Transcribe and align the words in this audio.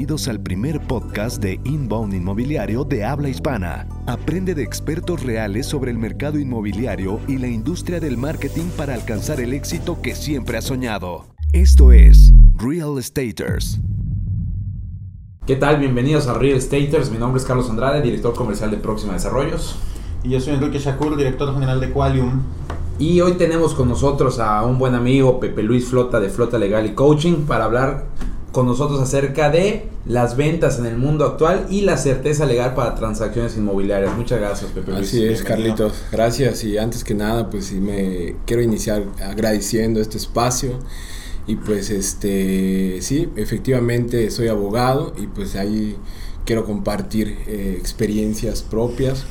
Bienvenidos 0.00 0.28
al 0.28 0.40
primer 0.40 0.80
podcast 0.80 1.42
de 1.42 1.60
Inbound 1.62 2.14
Inmobiliario 2.14 2.84
de 2.84 3.04
habla 3.04 3.28
hispana. 3.28 3.86
Aprende 4.06 4.54
de 4.54 4.62
expertos 4.62 5.22
reales 5.22 5.66
sobre 5.66 5.90
el 5.90 5.98
mercado 5.98 6.38
inmobiliario 6.38 7.20
y 7.28 7.36
la 7.36 7.48
industria 7.48 8.00
del 8.00 8.16
marketing 8.16 8.70
para 8.78 8.94
alcanzar 8.94 9.42
el 9.42 9.52
éxito 9.52 10.00
que 10.00 10.14
siempre 10.14 10.56
has 10.56 10.64
soñado. 10.64 11.26
Esto 11.52 11.92
es 11.92 12.32
Real 12.54 12.96
Estaters. 12.98 13.78
¿Qué 15.44 15.56
tal? 15.56 15.78
Bienvenidos 15.78 16.28
a 16.28 16.32
Real 16.32 16.56
Estaters. 16.56 17.10
Mi 17.10 17.18
nombre 17.18 17.38
es 17.38 17.46
Carlos 17.46 17.68
Andrade, 17.68 18.00
director 18.00 18.34
comercial 18.34 18.70
de 18.70 18.78
Próxima 18.78 19.12
Desarrollos. 19.12 19.76
Y 20.24 20.30
yo 20.30 20.40
soy 20.40 20.54
Enrique 20.54 20.78
Shakur, 20.78 21.14
director 21.14 21.52
general 21.52 21.78
de 21.78 21.90
Qualium. 21.90 22.40
Y 22.98 23.20
hoy 23.20 23.32
tenemos 23.32 23.74
con 23.74 23.90
nosotros 23.90 24.38
a 24.38 24.62
un 24.62 24.78
buen 24.78 24.94
amigo, 24.94 25.38
Pepe 25.40 25.62
Luis 25.62 25.84
Flota 25.84 26.20
de 26.20 26.30
Flota 26.30 26.56
Legal 26.56 26.86
y 26.86 26.94
Coaching, 26.94 27.44
para 27.46 27.66
hablar 27.66 28.06
con 28.52 28.66
nosotros 28.66 29.00
acerca 29.00 29.50
de 29.50 29.84
las 30.06 30.36
ventas 30.36 30.78
en 30.78 30.86
el 30.86 30.96
mundo 30.96 31.24
actual 31.24 31.66
y 31.70 31.82
la 31.82 31.96
certeza 31.96 32.46
legal 32.46 32.74
para 32.74 32.94
transacciones 32.94 33.56
inmobiliarias. 33.56 34.16
Muchas 34.16 34.40
gracias, 34.40 34.70
Pepe 34.72 34.92
Luis. 34.92 35.08
Así 35.08 35.24
es, 35.24 35.42
Carlitos. 35.42 35.94
Gracias. 36.10 36.64
Y 36.64 36.78
antes 36.78 37.04
que 37.04 37.14
nada, 37.14 37.50
pues 37.50 37.66
sí 37.66 37.76
me 37.76 38.36
quiero 38.46 38.62
iniciar 38.62 39.04
agradeciendo 39.22 40.00
este 40.00 40.16
espacio. 40.16 40.78
Y 41.46 41.56
pues 41.56 41.90
este, 41.90 42.98
sí, 43.02 43.28
efectivamente 43.36 44.30
soy 44.30 44.48
abogado 44.48 45.12
y 45.16 45.26
pues 45.26 45.56
ahí 45.56 45.96
quiero 46.44 46.64
compartir 46.64 47.38
eh, 47.46 47.76
experiencias 47.78 48.62
propias 48.62 49.26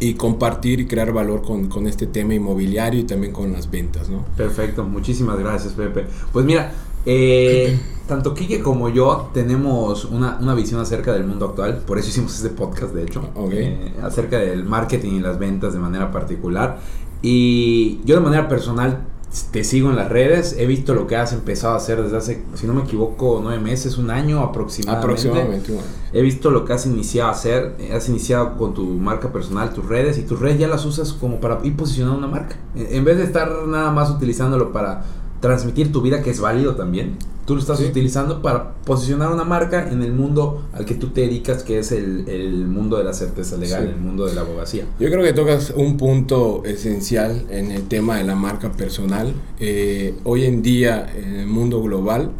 y 0.00 0.14
compartir 0.14 0.80
y 0.80 0.86
crear 0.86 1.12
valor 1.12 1.42
con, 1.42 1.68
con, 1.68 1.86
este 1.86 2.06
tema 2.06 2.34
inmobiliario 2.34 3.00
y 3.00 3.04
también 3.04 3.32
con 3.32 3.52
las 3.52 3.70
ventas, 3.70 4.08
¿no? 4.08 4.24
Perfecto, 4.36 4.84
muchísimas 4.84 5.38
gracias, 5.38 5.74
Pepe. 5.74 6.06
Pues 6.32 6.44
mira, 6.44 6.72
eh, 7.06 7.78
tanto 8.06 8.34
Kike 8.34 8.60
como 8.60 8.88
yo 8.88 9.30
tenemos 9.32 10.04
una, 10.04 10.38
una, 10.40 10.54
visión 10.54 10.80
acerca 10.80 11.12
del 11.12 11.24
mundo 11.24 11.46
actual, 11.46 11.82
por 11.86 11.98
eso 11.98 12.08
hicimos 12.08 12.34
este 12.34 12.50
podcast, 12.50 12.94
de 12.94 13.04
hecho, 13.04 13.28
eh, 13.52 13.92
acerca 14.02 14.38
del 14.38 14.64
marketing 14.64 15.12
y 15.12 15.20
las 15.20 15.38
ventas 15.38 15.72
de 15.72 15.78
manera 15.78 16.10
particular. 16.10 16.78
Y 17.22 18.00
yo 18.04 18.16
de 18.16 18.20
manera 18.20 18.48
personal 18.48 19.06
te 19.50 19.64
sigo 19.64 19.88
en 19.88 19.96
las 19.96 20.10
redes, 20.10 20.56
he 20.58 20.66
visto 20.66 20.94
lo 20.94 21.06
que 21.06 21.16
has 21.16 21.32
empezado 21.32 21.72
a 21.72 21.76
hacer 21.78 22.02
desde 22.02 22.16
hace, 22.18 22.44
si 22.54 22.66
no 22.66 22.74
me 22.74 22.82
equivoco, 22.82 23.40
nueve 23.42 23.62
meses, 23.62 23.96
un 23.96 24.10
año 24.10 24.40
aproximadamente. 24.40 25.06
Aproximadamente. 25.06 25.78
He 26.12 26.20
visto 26.20 26.50
lo 26.50 26.66
que 26.66 26.74
has 26.74 26.84
iniciado 26.84 27.30
a 27.30 27.32
hacer, 27.32 27.76
has 27.94 28.08
iniciado 28.10 28.58
con 28.58 28.74
tu 28.74 28.84
marca 28.84 29.32
personal, 29.32 29.72
tus 29.72 29.86
redes, 29.86 30.18
y 30.18 30.22
tus 30.22 30.38
redes 30.38 30.58
ya 30.58 30.68
las 30.68 30.84
usas 30.84 31.14
como 31.14 31.40
para 31.40 31.60
ir 31.64 31.74
posicionando 31.76 32.18
una 32.18 32.26
marca. 32.26 32.56
En 32.74 33.04
vez 33.04 33.16
de 33.16 33.24
estar 33.24 33.50
nada 33.66 33.90
más 33.90 34.10
utilizándolo 34.10 34.70
para 34.70 35.04
transmitir 35.42 35.90
tu 35.90 36.00
vida, 36.00 36.22
que 36.22 36.30
es 36.30 36.40
válido 36.40 36.76
también. 36.76 37.16
Tú 37.44 37.56
lo 37.56 37.60
estás 37.60 37.80
utilizando 37.80 38.40
para 38.40 38.74
posicionar 38.84 39.32
una 39.32 39.42
marca 39.42 39.90
en 39.90 40.00
el 40.02 40.12
mundo 40.12 40.62
al 40.72 40.84
que 40.84 40.94
tú 40.94 41.08
te 41.08 41.22
dedicas, 41.22 41.64
que 41.64 41.80
es 41.80 41.90
el, 41.90 42.28
el 42.28 42.68
mundo 42.68 42.96
de 42.96 43.02
la 43.02 43.12
certeza 43.12 43.56
legal, 43.56 43.88
el 43.88 43.96
mundo 43.96 44.24
de 44.26 44.34
la 44.34 44.42
abogacía. 44.42 44.86
Yo 45.00 45.10
creo 45.10 45.24
que 45.24 45.32
tocas 45.32 45.74
un 45.76 45.96
punto 45.96 46.62
esencial 46.64 47.44
en 47.50 47.72
el 47.72 47.88
tema 47.88 48.18
de 48.18 48.24
la 48.24 48.36
marca 48.36 48.70
personal. 48.70 49.34
Eh, 49.58 50.14
hoy 50.22 50.44
en 50.44 50.62
día, 50.62 51.12
en 51.12 51.34
el 51.34 51.46
mundo 51.48 51.82
global, 51.82 52.30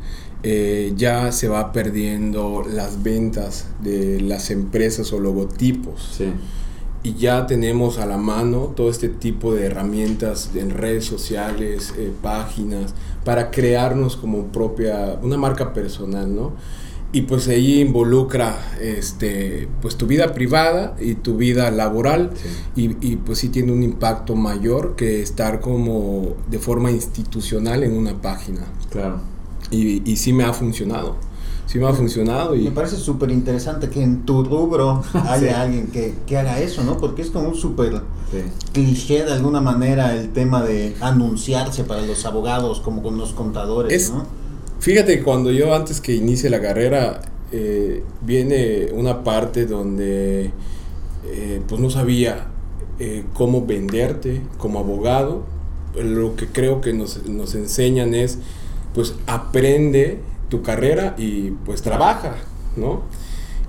eh, 0.45 0.92
ya 0.97 1.33
se 1.33 1.48
va 1.48 1.73
perdiendo 1.73 2.62
las 2.73 3.03
ventas 3.03 3.67
de 3.83 4.20
las 4.20 4.53
empresas 4.53 5.12
o 5.12 5.19
logotipos. 5.19 6.14
Sí 6.17 6.33
y 7.03 7.14
ya 7.14 7.47
tenemos 7.47 7.98
a 7.98 8.06
la 8.06 8.17
mano 8.17 8.72
todo 8.77 8.89
este 8.89 9.08
tipo 9.08 9.55
de 9.55 9.67
herramientas 9.67 10.50
en 10.55 10.70
redes 10.70 11.05
sociales, 11.05 11.95
eh, 11.98 12.12
páginas, 12.22 12.95
para 13.25 13.50
crearnos 13.50 14.17
como 14.17 14.47
propia, 14.47 15.19
una 15.20 15.36
marca 15.36 15.73
personal, 15.73 16.34
¿no? 16.34 16.53
Y 17.14 17.23
pues 17.23 17.47
ahí 17.48 17.80
involucra 17.80 18.56
este, 18.80 19.69
pues 19.83 19.96
tu 19.96 20.07
vida 20.07 20.33
privada 20.33 20.96
y 20.98 21.14
tu 21.14 21.36
vida 21.36 21.70
laboral 21.70 22.30
y, 22.74 22.96
y, 23.07 23.17
pues 23.17 23.39
sí 23.39 23.51
tiene 23.51 23.70
un 23.70 23.83
impacto 23.83 24.35
mayor 24.35 24.96
que 24.96 25.20
estar 25.20 25.61
como 25.61 26.36
de 26.51 26.58
forma 26.58 26.91
institucional 26.91 27.83
en 27.83 27.98
una 27.98 28.23
página. 28.23 28.62
Claro. 28.91 29.20
Y, 29.70 30.11
y 30.11 30.17
sí 30.17 30.33
me 30.33 30.45
ha 30.45 30.55
funcionado 30.55 31.17
sí 31.67 31.78
me 31.78 31.86
ha 31.86 31.92
funcionado. 31.92 32.55
Y... 32.55 32.64
Me 32.64 32.70
parece 32.70 32.96
súper 32.96 33.30
interesante 33.30 33.89
que 33.89 34.02
en 34.02 34.24
tu 34.24 34.45
rubro 34.45 35.02
haya 35.28 35.62
alguien 35.62 35.89
que, 35.89 36.14
que, 36.27 36.36
haga 36.36 36.61
eso, 36.61 36.83
¿no? 36.84 36.98
Porque 36.98 37.23
es 37.23 37.30
como 37.30 37.48
un 37.48 37.55
súper 37.55 38.02
sí. 38.30 38.39
cliché 38.73 39.24
de 39.24 39.33
alguna 39.33 39.61
manera 39.61 40.14
el 40.14 40.33
tema 40.33 40.62
de 40.62 40.95
anunciarse 41.00 41.84
para 41.84 42.02
los 42.02 42.24
abogados 42.27 42.80
como 42.80 43.02
con 43.02 43.18
los 43.18 43.33
contadores, 43.33 43.92
es, 43.92 44.11
¿no? 44.11 44.27
Fíjate, 44.80 45.23
cuando 45.23 45.52
yo 45.52 45.74
antes 45.74 46.00
que 46.00 46.14
inicie 46.14 46.50
la 46.50 46.61
carrera, 46.61 47.23
eh, 47.52 48.02
viene 48.23 48.89
una 48.92 49.23
parte 49.23 49.67
donde 49.67 50.50
eh, 51.24 51.62
pues 51.68 51.80
no 51.80 51.89
sabía 51.89 52.48
eh, 52.98 53.24
cómo 53.34 53.64
venderte 53.64 54.42
como 54.58 54.80
abogado. 54.80 55.44
Lo 55.94 56.34
que 56.34 56.46
creo 56.46 56.80
que 56.80 56.92
nos, 56.94 57.27
nos 57.27 57.55
enseñan 57.55 58.14
es, 58.14 58.39
pues 58.94 59.14
aprende 59.27 60.18
tu 60.52 60.61
carrera 60.61 61.14
y 61.17 61.52
pues 61.64 61.80
trabaja, 61.80 62.36
¿no? 62.77 63.05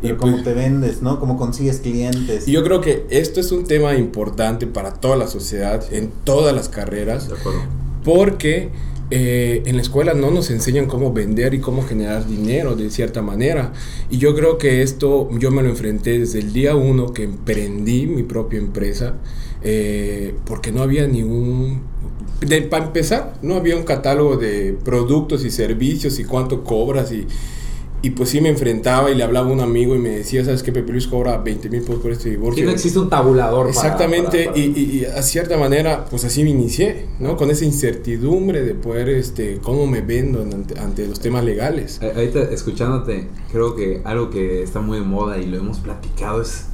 Pero 0.02 0.16
y 0.16 0.18
cómo 0.18 0.34
pues, 0.34 0.44
te 0.44 0.54
vendes, 0.54 1.02
¿no? 1.02 1.18
Cómo 1.18 1.38
consigues 1.38 1.80
clientes. 1.80 2.46
Y 2.46 2.52
yo 2.52 2.62
creo 2.62 2.82
que 2.82 3.06
esto 3.10 3.40
es 3.40 3.54
un 3.54 3.64
tema 3.64 3.96
importante 3.96 4.68
para 4.68 4.94
toda 4.96 5.16
la 5.16 5.28
sociedad, 5.28 5.82
en 5.94 6.12
todas 6.26 6.54
las 6.54 6.68
carreras, 6.68 7.30
de 7.30 7.36
acuerdo. 7.36 7.62
porque 8.04 8.70
eh, 9.12 9.64
en 9.66 9.78
la 9.78 9.82
escuela 9.82 10.14
no 10.14 10.30
nos 10.30 10.52
enseñan 10.52 10.88
cómo 10.88 11.14
vender 11.14 11.54
y 11.54 11.60
cómo 11.60 11.84
generar 11.84 12.28
dinero 12.28 12.76
de 12.76 12.90
cierta 12.90 13.22
manera. 13.22 13.72
Y 14.10 14.18
yo 14.18 14.36
creo 14.36 14.58
que 14.58 14.82
esto 14.82 15.30
yo 15.40 15.52
me 15.52 15.64
lo 15.64 15.70
enfrenté 15.70 16.20
desde 16.20 16.40
el 16.40 16.52
día 16.52 16.76
uno 16.76 17.14
que 17.14 17.24
emprendí 17.24 18.08
mi 18.08 18.24
propia 18.24 18.60
empresa, 18.60 19.14
eh, 19.62 20.36
porque 20.44 20.74
no 20.74 20.82
había 20.82 21.08
ni 21.08 21.24
un 21.24 21.93
para 22.70 22.86
empezar, 22.86 23.34
no 23.42 23.56
había 23.56 23.76
un 23.78 23.84
catálogo 23.84 24.38
de 24.38 24.78
productos 24.84 25.46
y 25.46 25.52
servicios 25.52 26.20
y 26.20 26.26
cuánto 26.26 26.64
cobras 26.64 27.12
y, 27.12 27.26
y 28.04 28.10
pues 28.10 28.32
sí 28.32 28.42
me 28.42 28.50
enfrentaba 28.50 29.10
y 29.12 29.16
le 29.16 29.24
hablaba 29.24 29.50
a 29.50 29.54
un 29.54 29.62
amigo 29.62 29.96
y 29.96 29.98
me 29.98 30.10
decía, 30.10 30.44
¿sabes 30.44 30.62
qué? 30.62 30.74
Pepe 30.74 30.92
Luis 30.92 31.08
cobra 31.08 31.38
20 31.38 31.70
mil 31.70 31.82
pesos 31.82 32.02
por 32.02 32.12
este 32.12 32.32
divorcio. 32.32 32.62
Y 32.62 32.66
no 32.66 32.74
existe 32.74 33.00
un 33.00 33.10
tabulador. 33.10 33.70
Exactamente, 33.70 34.46
para, 34.46 34.52
para, 34.52 34.56
para... 34.56 34.60
Y, 34.60 35.00
y, 35.02 35.06
a 35.06 35.22
cierta 35.24 35.58
manera, 35.58 36.04
pues 36.10 36.26
así 36.26 36.44
me 36.44 36.50
inicié, 36.50 37.06
¿no? 37.20 37.38
Con 37.38 37.50
esa 37.50 37.64
incertidumbre 37.64 38.62
de 38.62 38.76
poder, 38.76 39.08
este, 39.08 39.60
cómo 39.64 39.88
me 39.88 40.02
vendo 40.02 40.42
ante, 40.42 40.78
ante 40.78 41.08
los 41.08 41.22
temas 41.22 41.46
legales. 41.46 42.02
Ahorita 42.02 42.42
escuchándote, 42.42 43.30
creo 43.54 43.74
que 43.74 44.02
algo 44.04 44.30
que 44.30 44.64
está 44.64 44.82
muy 44.82 45.00
de 45.00 45.06
moda 45.06 45.38
y 45.38 45.46
lo 45.46 45.56
hemos 45.56 45.80
platicado 45.80 46.42
es 46.42 46.66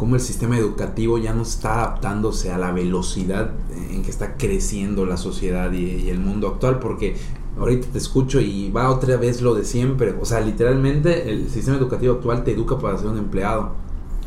cómo 0.00 0.14
el 0.14 0.22
sistema 0.22 0.56
educativo 0.56 1.18
ya 1.18 1.34
no 1.34 1.42
está 1.42 1.74
adaptándose 1.74 2.50
a 2.50 2.56
la 2.56 2.72
velocidad 2.72 3.50
en 3.90 4.02
que 4.02 4.08
está 4.08 4.38
creciendo 4.38 5.04
la 5.04 5.18
sociedad 5.18 5.70
y, 5.72 5.84
y, 5.84 6.08
el 6.08 6.18
mundo 6.18 6.48
actual, 6.48 6.78
porque 6.78 7.16
ahorita 7.58 7.88
te 7.92 7.98
escucho 7.98 8.40
y 8.40 8.70
va 8.70 8.88
otra 8.88 9.18
vez 9.18 9.42
lo 9.42 9.54
de 9.54 9.62
siempre, 9.62 10.14
o 10.18 10.24
sea, 10.24 10.40
literalmente 10.40 11.30
el 11.30 11.50
sistema 11.50 11.76
educativo 11.76 12.14
actual 12.14 12.44
te 12.44 12.52
educa 12.52 12.78
para 12.78 12.96
ser 12.96 13.08
un 13.08 13.18
empleado. 13.18 13.72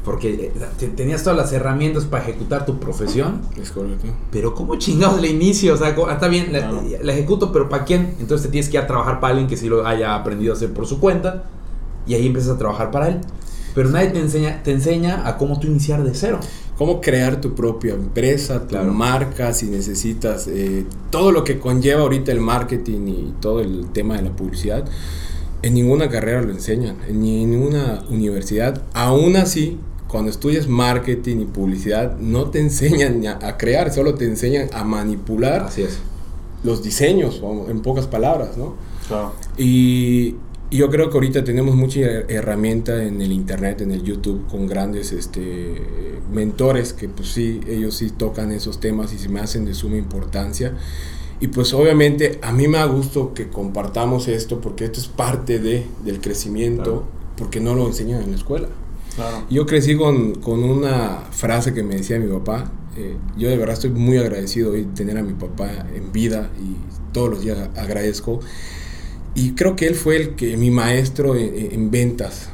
Porque 0.05 0.51
eh, 0.53 0.91
tenías 0.95 1.23
todas 1.23 1.37
las 1.37 1.51
herramientas 1.51 2.05
para 2.05 2.21
ejecutar 2.23 2.67
tu 2.67 2.77
profesión. 2.77 3.41
Es 3.59 3.71
correcto. 3.71 4.05
Pero 4.31 4.53
¿cómo 4.53 4.75
chingados 4.75 5.19
le 5.21 5.29
inicio? 5.29 5.73
O 5.73 5.77
sea, 5.77 5.89
está 5.89 6.27
bien, 6.27 6.53
la, 6.53 6.71
la, 7.01 7.13
ejecuto, 7.13 7.51
pero 7.51 7.67
¿para 7.67 7.83
quién? 7.83 8.13
Entonces 8.19 8.45
te 8.45 8.51
tienes 8.51 8.69
que 8.69 8.77
ir 8.77 8.83
a 8.83 8.85
trabajar 8.85 9.19
para 9.19 9.31
alguien 9.31 9.47
que 9.47 9.57
sí 9.57 9.69
lo 9.69 9.87
haya 9.87 10.13
aprendido 10.13 10.53
a 10.53 10.55
hacer 10.55 10.71
por 10.71 10.85
su 10.85 10.99
cuenta. 10.99 11.45
Y 12.05 12.13
ahí 12.13 12.27
empiezas 12.27 12.53
a 12.53 12.57
trabajar 12.59 12.91
para 12.91 13.07
él 13.07 13.21
pero 13.73 13.89
nadie 13.89 14.09
te 14.09 14.19
enseña, 14.19 14.61
te 14.63 14.71
enseña 14.71 15.27
a 15.27 15.37
cómo 15.37 15.59
tú 15.59 15.67
iniciar 15.67 16.03
de 16.03 16.13
cero. 16.13 16.39
Cómo 16.77 17.01
crear 17.01 17.39
tu 17.39 17.53
propia 17.53 17.93
empresa, 17.93 18.61
tu 18.61 18.69
claro. 18.69 18.91
marca, 18.91 19.53
si 19.53 19.67
necesitas, 19.67 20.47
eh, 20.47 20.85
todo 21.11 21.31
lo 21.31 21.43
que 21.43 21.59
conlleva 21.59 22.01
ahorita 22.01 22.31
el 22.31 22.39
marketing 22.39 23.07
y 23.07 23.33
todo 23.39 23.61
el 23.61 23.87
tema 23.93 24.15
de 24.15 24.23
la 24.23 24.31
publicidad. 24.31 24.85
En 25.61 25.75
ninguna 25.75 26.09
carrera 26.09 26.41
lo 26.41 26.51
enseñan, 26.51 26.97
en 27.07 27.21
ninguna 27.21 28.03
universidad. 28.09 28.81
Aún 28.93 29.35
así, 29.37 29.77
cuando 30.07 30.29
estudias 30.31 30.67
marketing 30.67 31.37
y 31.41 31.45
publicidad, 31.45 32.17
no 32.17 32.49
te 32.49 32.59
enseñan 32.59 33.25
a, 33.27 33.39
a 33.47 33.57
crear, 33.57 33.93
solo 33.93 34.15
te 34.15 34.25
enseñan 34.25 34.67
a 34.73 34.83
manipular 34.83 35.61
Así 35.63 35.83
es. 35.83 35.99
los 36.63 36.83
diseños, 36.83 37.41
en 37.69 37.81
pocas 37.81 38.07
palabras, 38.07 38.57
¿no? 38.57 38.75
Claro. 39.07 39.33
Y 39.57 40.35
y 40.73 40.77
yo 40.77 40.89
creo 40.89 41.11
que 41.11 41.17
ahorita 41.17 41.43
tenemos 41.43 41.75
mucha 41.75 41.99
herramienta 41.99 43.03
en 43.03 43.21
el 43.21 43.31
internet, 43.31 43.81
en 43.81 43.91
el 43.91 44.01
YouTube, 44.01 44.47
con 44.47 44.65
grandes 44.65 45.11
este, 45.11 45.79
mentores 46.33 46.93
que 46.93 47.07
pues 47.07 47.27
sí, 47.27 47.61
ellos 47.67 47.95
sí 47.95 48.09
tocan 48.09 48.51
esos 48.51 48.79
temas 48.79 49.13
y 49.13 49.19
se 49.19 49.29
me 49.29 49.39
hacen 49.39 49.65
de 49.65 49.75
suma 49.75 49.97
importancia. 49.97 50.75
Y 51.39 51.49
pues 51.49 51.75
obviamente 51.75 52.39
a 52.41 52.51
mí 52.51 52.67
me 52.67 52.79
da 52.79 52.85
gusto 52.85 53.35
que 53.35 53.49
compartamos 53.49 54.27
esto 54.27 54.61
porque 54.61 54.85
esto 54.85 54.99
es 54.99 55.05
parte 55.05 55.59
de, 55.59 55.85
del 56.03 56.19
crecimiento, 56.19 56.83
claro. 56.83 57.03
porque 57.37 57.59
no 57.59 57.75
lo 57.75 57.85
enseñan 57.85 58.23
en 58.23 58.31
la 58.31 58.37
escuela. 58.37 58.67
Claro. 59.13 59.45
Yo 59.51 59.67
crecí 59.67 59.95
con, 59.95 60.33
con, 60.41 60.63
una 60.63 61.27
frase 61.29 61.75
que 61.75 61.83
me 61.83 61.97
decía 61.97 62.17
mi 62.17 62.33
papá. 62.33 62.71
Eh, 62.97 63.15
yo 63.37 63.47
de 63.47 63.57
verdad 63.57 63.75
estoy 63.75 63.91
muy 63.91 64.17
agradecido 64.17 64.71
de 64.71 64.85
tener 64.85 65.19
a 65.19 65.21
mi 65.21 65.33
papá 65.33 65.85
en 65.93 66.11
vida 66.11 66.49
y 66.59 67.13
todos 67.13 67.29
los 67.29 67.41
días 67.41 67.69
agradezco 67.75 68.39
Y 69.35 69.53
creo 69.53 69.75
que 69.75 69.87
él 69.87 69.95
fue 69.95 70.17
el 70.17 70.35
que, 70.35 70.57
mi 70.57 70.69
maestro 70.69 71.35
en, 71.35 71.89
ventas. 71.89 72.49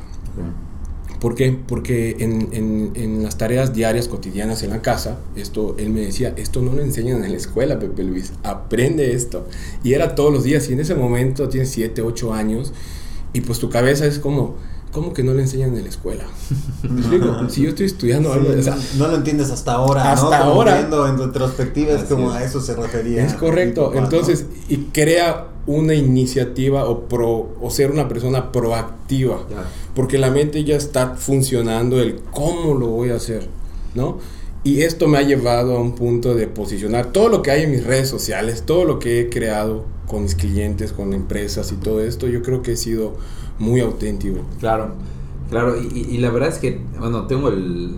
¿Por 1.20 1.36
qué? 1.36 1.58
Porque 1.68 2.16
en, 2.20 2.50
en, 2.54 2.92
en, 2.96 3.24
las 3.24 3.38
tareas 3.38 3.74
diarias, 3.74 4.08
cotidianas 4.08 4.64
en 4.64 4.70
la 4.70 4.82
casa, 4.82 5.20
esto, 5.36 5.76
él 5.78 5.90
me 5.90 6.00
decía, 6.02 6.34
esto 6.38 6.62
no 6.62 6.72
lo 6.72 6.82
enseñan 6.82 7.22
en 7.26 7.32
la 7.32 7.38
escuela, 7.38 7.78
Pepe 7.78 8.04
Luis, 8.04 8.32
aprende 8.44 9.14
esto. 9.14 9.46
Y 9.84 9.94
era 9.94 10.16
todos 10.16 10.32
los 10.32 10.46
días, 10.46 10.70
y 10.70 10.74
en 10.74 10.80
ese 10.80 10.96
momento 10.96 11.50
tienes 11.50 11.70
7, 11.72 12.02
8 12.02 12.34
años, 12.34 12.72
y 13.34 13.42
pues 13.42 13.60
tu 13.60 13.70
cabeza 13.70 14.06
es 14.06 14.18
como, 14.18 14.56
¿cómo 14.94 15.14
que 15.14 15.24
no 15.24 15.34
le 15.34 15.42
enseñan 15.42 15.76
en 15.76 15.84
la 15.84 15.90
escuela? 15.90 16.24
si 17.50 17.64
yo 17.64 17.70
estoy 17.70 17.88
estudiando 17.88 18.32
algo... 18.32 18.54
no, 18.98 19.08
lo 19.10 19.16
entiendes 19.18 19.52
hasta 19.52 19.74
ahora, 19.74 20.14
hasta 20.14 20.38
ahora. 20.38 20.76
Viendo 20.78 21.06
en 21.06 21.18
retrospectiva 21.18 21.96
es 21.96 22.04
como 22.04 22.32
a 22.32 22.46
eso 22.46 22.62
se 22.62 22.76
refería. 22.76 23.26
Es 23.26 23.34
correcto, 23.34 23.92
entonces, 23.94 24.46
y 24.70 24.78
crea 24.94 25.48
una 25.70 25.94
iniciativa 25.94 26.86
o, 26.86 27.02
pro, 27.02 27.56
o 27.62 27.70
ser 27.70 27.92
una 27.92 28.08
persona 28.08 28.52
proactiva, 28.52 29.38
porque 29.94 30.18
la 30.18 30.32
mente 30.32 30.64
ya 30.64 30.76
está 30.76 31.16
funcionando 31.16 32.02
el 32.02 32.16
cómo 32.32 32.74
lo 32.74 32.88
voy 32.88 33.12
a 33.12 33.18
hacer, 33.18 33.48
¿no? 33.94 34.18
Y 34.64 34.82
esto 34.82 35.08
me 35.08 35.20
ha 35.20 35.22
llevado 35.22 35.78
a 35.78 35.80
un 35.80 35.94
punto 35.94 36.34
de 36.34 36.48
posicionar 36.48 37.12
todo 37.12 37.30
lo 37.30 37.44
que 37.44 37.52
hay 37.52 37.64
en 37.64 37.72
mis 37.72 37.86
redes 37.86 38.10
sociales, 38.10 38.64
todo 38.66 38.84
lo 38.84 38.98
que 38.98 39.22
he 39.22 39.30
creado 39.30 39.86
con 40.08 40.24
mis 40.24 40.34
clientes, 40.34 40.92
con 40.92 41.14
empresas 41.14 41.72
y 41.72 41.76
todo 41.76 42.02
esto, 42.02 42.28
yo 42.28 42.42
creo 42.42 42.64
que 42.64 42.72
he 42.72 42.76
sido 42.76 43.18
muy 43.60 43.80
auténtico. 43.80 44.40
Claro, 44.60 44.94
claro, 45.52 45.76
y, 45.80 46.18
la 46.18 46.32
verdad 46.32 46.50
es 46.50 46.58
que, 46.58 46.82
bueno, 46.98 47.28
tengo 47.28 47.50
el, 47.50 47.96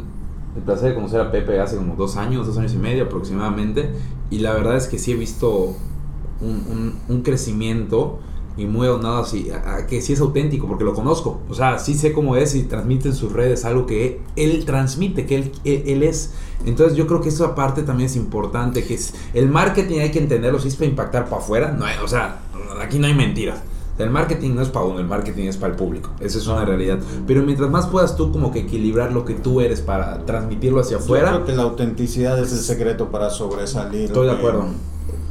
el, 0.57 0.63
placer 0.65 0.89
de 0.89 0.95
conocer 0.95 1.21
a 1.21 1.31
Pepe 1.31 1.57
hace 1.61 1.77
como 1.77 1.95
dos 1.95 2.17
años, 2.17 2.45
dos 2.47 2.57
años 2.57 2.73
y 2.73 2.77
medio 2.77 3.05
aproximadamente, 3.05 3.91
y 4.29 4.39
la 4.39 4.51
verdad 4.51 4.75
es 4.75 4.87
que 4.87 4.99
sí 4.99 5.13
he 5.13 5.15
visto 5.15 5.77
un, 6.41 6.95
un, 7.07 7.21
crecimiento 7.21 8.19
y 8.57 8.65
muy 8.65 8.87
aunado 8.87 9.19
así, 9.19 9.49
a, 9.51 9.85
que 9.87 10.01
sí 10.01 10.13
es 10.13 10.19
auténtico, 10.19 10.67
porque 10.67 10.83
lo 10.83 10.93
conozco, 10.93 11.41
o 11.49 11.53
sea, 11.53 11.79
sí 11.79 11.93
sé 11.93 12.11
cómo 12.13 12.35
es 12.35 12.55
y 12.55 12.63
transmite 12.63 13.09
en 13.09 13.15
sus 13.15 13.31
redes 13.31 13.63
algo 13.65 13.85
que 13.85 14.21
él, 14.35 14.65
transmite, 14.65 15.25
que 15.25 15.35
él, 15.35 15.51
él, 15.63 16.03
es. 16.03 16.33
Entonces 16.65 16.97
yo 16.97 17.07
creo 17.07 17.21
que 17.21 17.29
eso 17.29 17.45
aparte 17.45 17.83
también 17.83 18.09
es 18.09 18.15
importante, 18.15 18.83
que 18.83 18.95
es, 18.95 19.13
el 19.33 19.47
marketing 19.49 19.99
hay 19.99 20.11
que 20.11 20.19
entenderlo, 20.19 20.59
si 20.59 20.67
es 20.67 20.75
para 20.75 20.87
impactar 20.87 21.25
para 21.25 21.41
afuera, 21.41 21.71
no 21.71 21.85
o 22.03 22.07
sea, 22.07 22.39
aquí 22.81 22.99
no 22.99 23.07
hay 23.07 23.13
mentiras. 23.13 23.61
El 23.97 24.09
marketing 24.09 24.55
no 24.55 24.61
es 24.61 24.69
para 24.69 24.85
uno, 24.85 24.99
el 24.99 25.05
marketing 25.05 25.45
es 25.45 25.57
para 25.57 25.73
el 25.73 25.77
público. 25.77 26.09
Esa 26.19 26.39
es 26.39 26.47
una 26.47 26.65
realidad. 26.65 26.97
Pero 27.27 27.43
mientras 27.43 27.69
más 27.69 27.85
puedas 27.87 28.15
tú 28.15 28.31
como 28.31 28.51
que 28.51 28.59
equilibrar 28.59 29.11
lo 29.11 29.25
que 29.25 29.35
tú 29.35 29.61
eres 29.61 29.81
para 29.81 30.25
transmitirlo 30.25 30.81
hacia 30.81 30.97
afuera. 30.97 31.31
Yo 31.31 31.35
creo 31.35 31.45
que 31.45 31.55
la 31.55 31.63
autenticidad 31.63 32.39
es 32.39 32.51
el 32.51 32.59
secreto 32.59 33.11
para 33.11 33.29
sobresalir. 33.29 34.05
Estoy 34.05 34.27
de 34.27 34.33
acuerdo. 34.33 34.65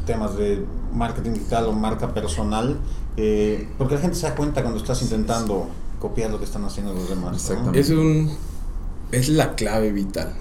Temas 0.06 0.36
de 0.36 0.64
marketing 0.92 1.32
digital 1.32 1.66
o 1.66 1.72
marca 1.72 2.12
personal. 2.14 2.78
Eh, 3.16 3.68
porque 3.78 3.94
la 3.94 4.00
gente 4.00 4.16
se 4.16 4.26
da 4.28 4.34
cuenta 4.34 4.62
cuando 4.62 4.78
estás 4.78 5.02
intentando 5.02 5.68
copiar 5.98 6.30
lo 6.30 6.38
que 6.38 6.44
están 6.44 6.64
haciendo 6.64 6.94
los 6.94 7.08
demás. 7.08 7.36
Exactamente. 7.36 7.80
Es, 7.80 7.90
un, 7.90 8.30
es 9.12 9.28
la 9.28 9.54
clave 9.54 9.92
vital. 9.92 10.32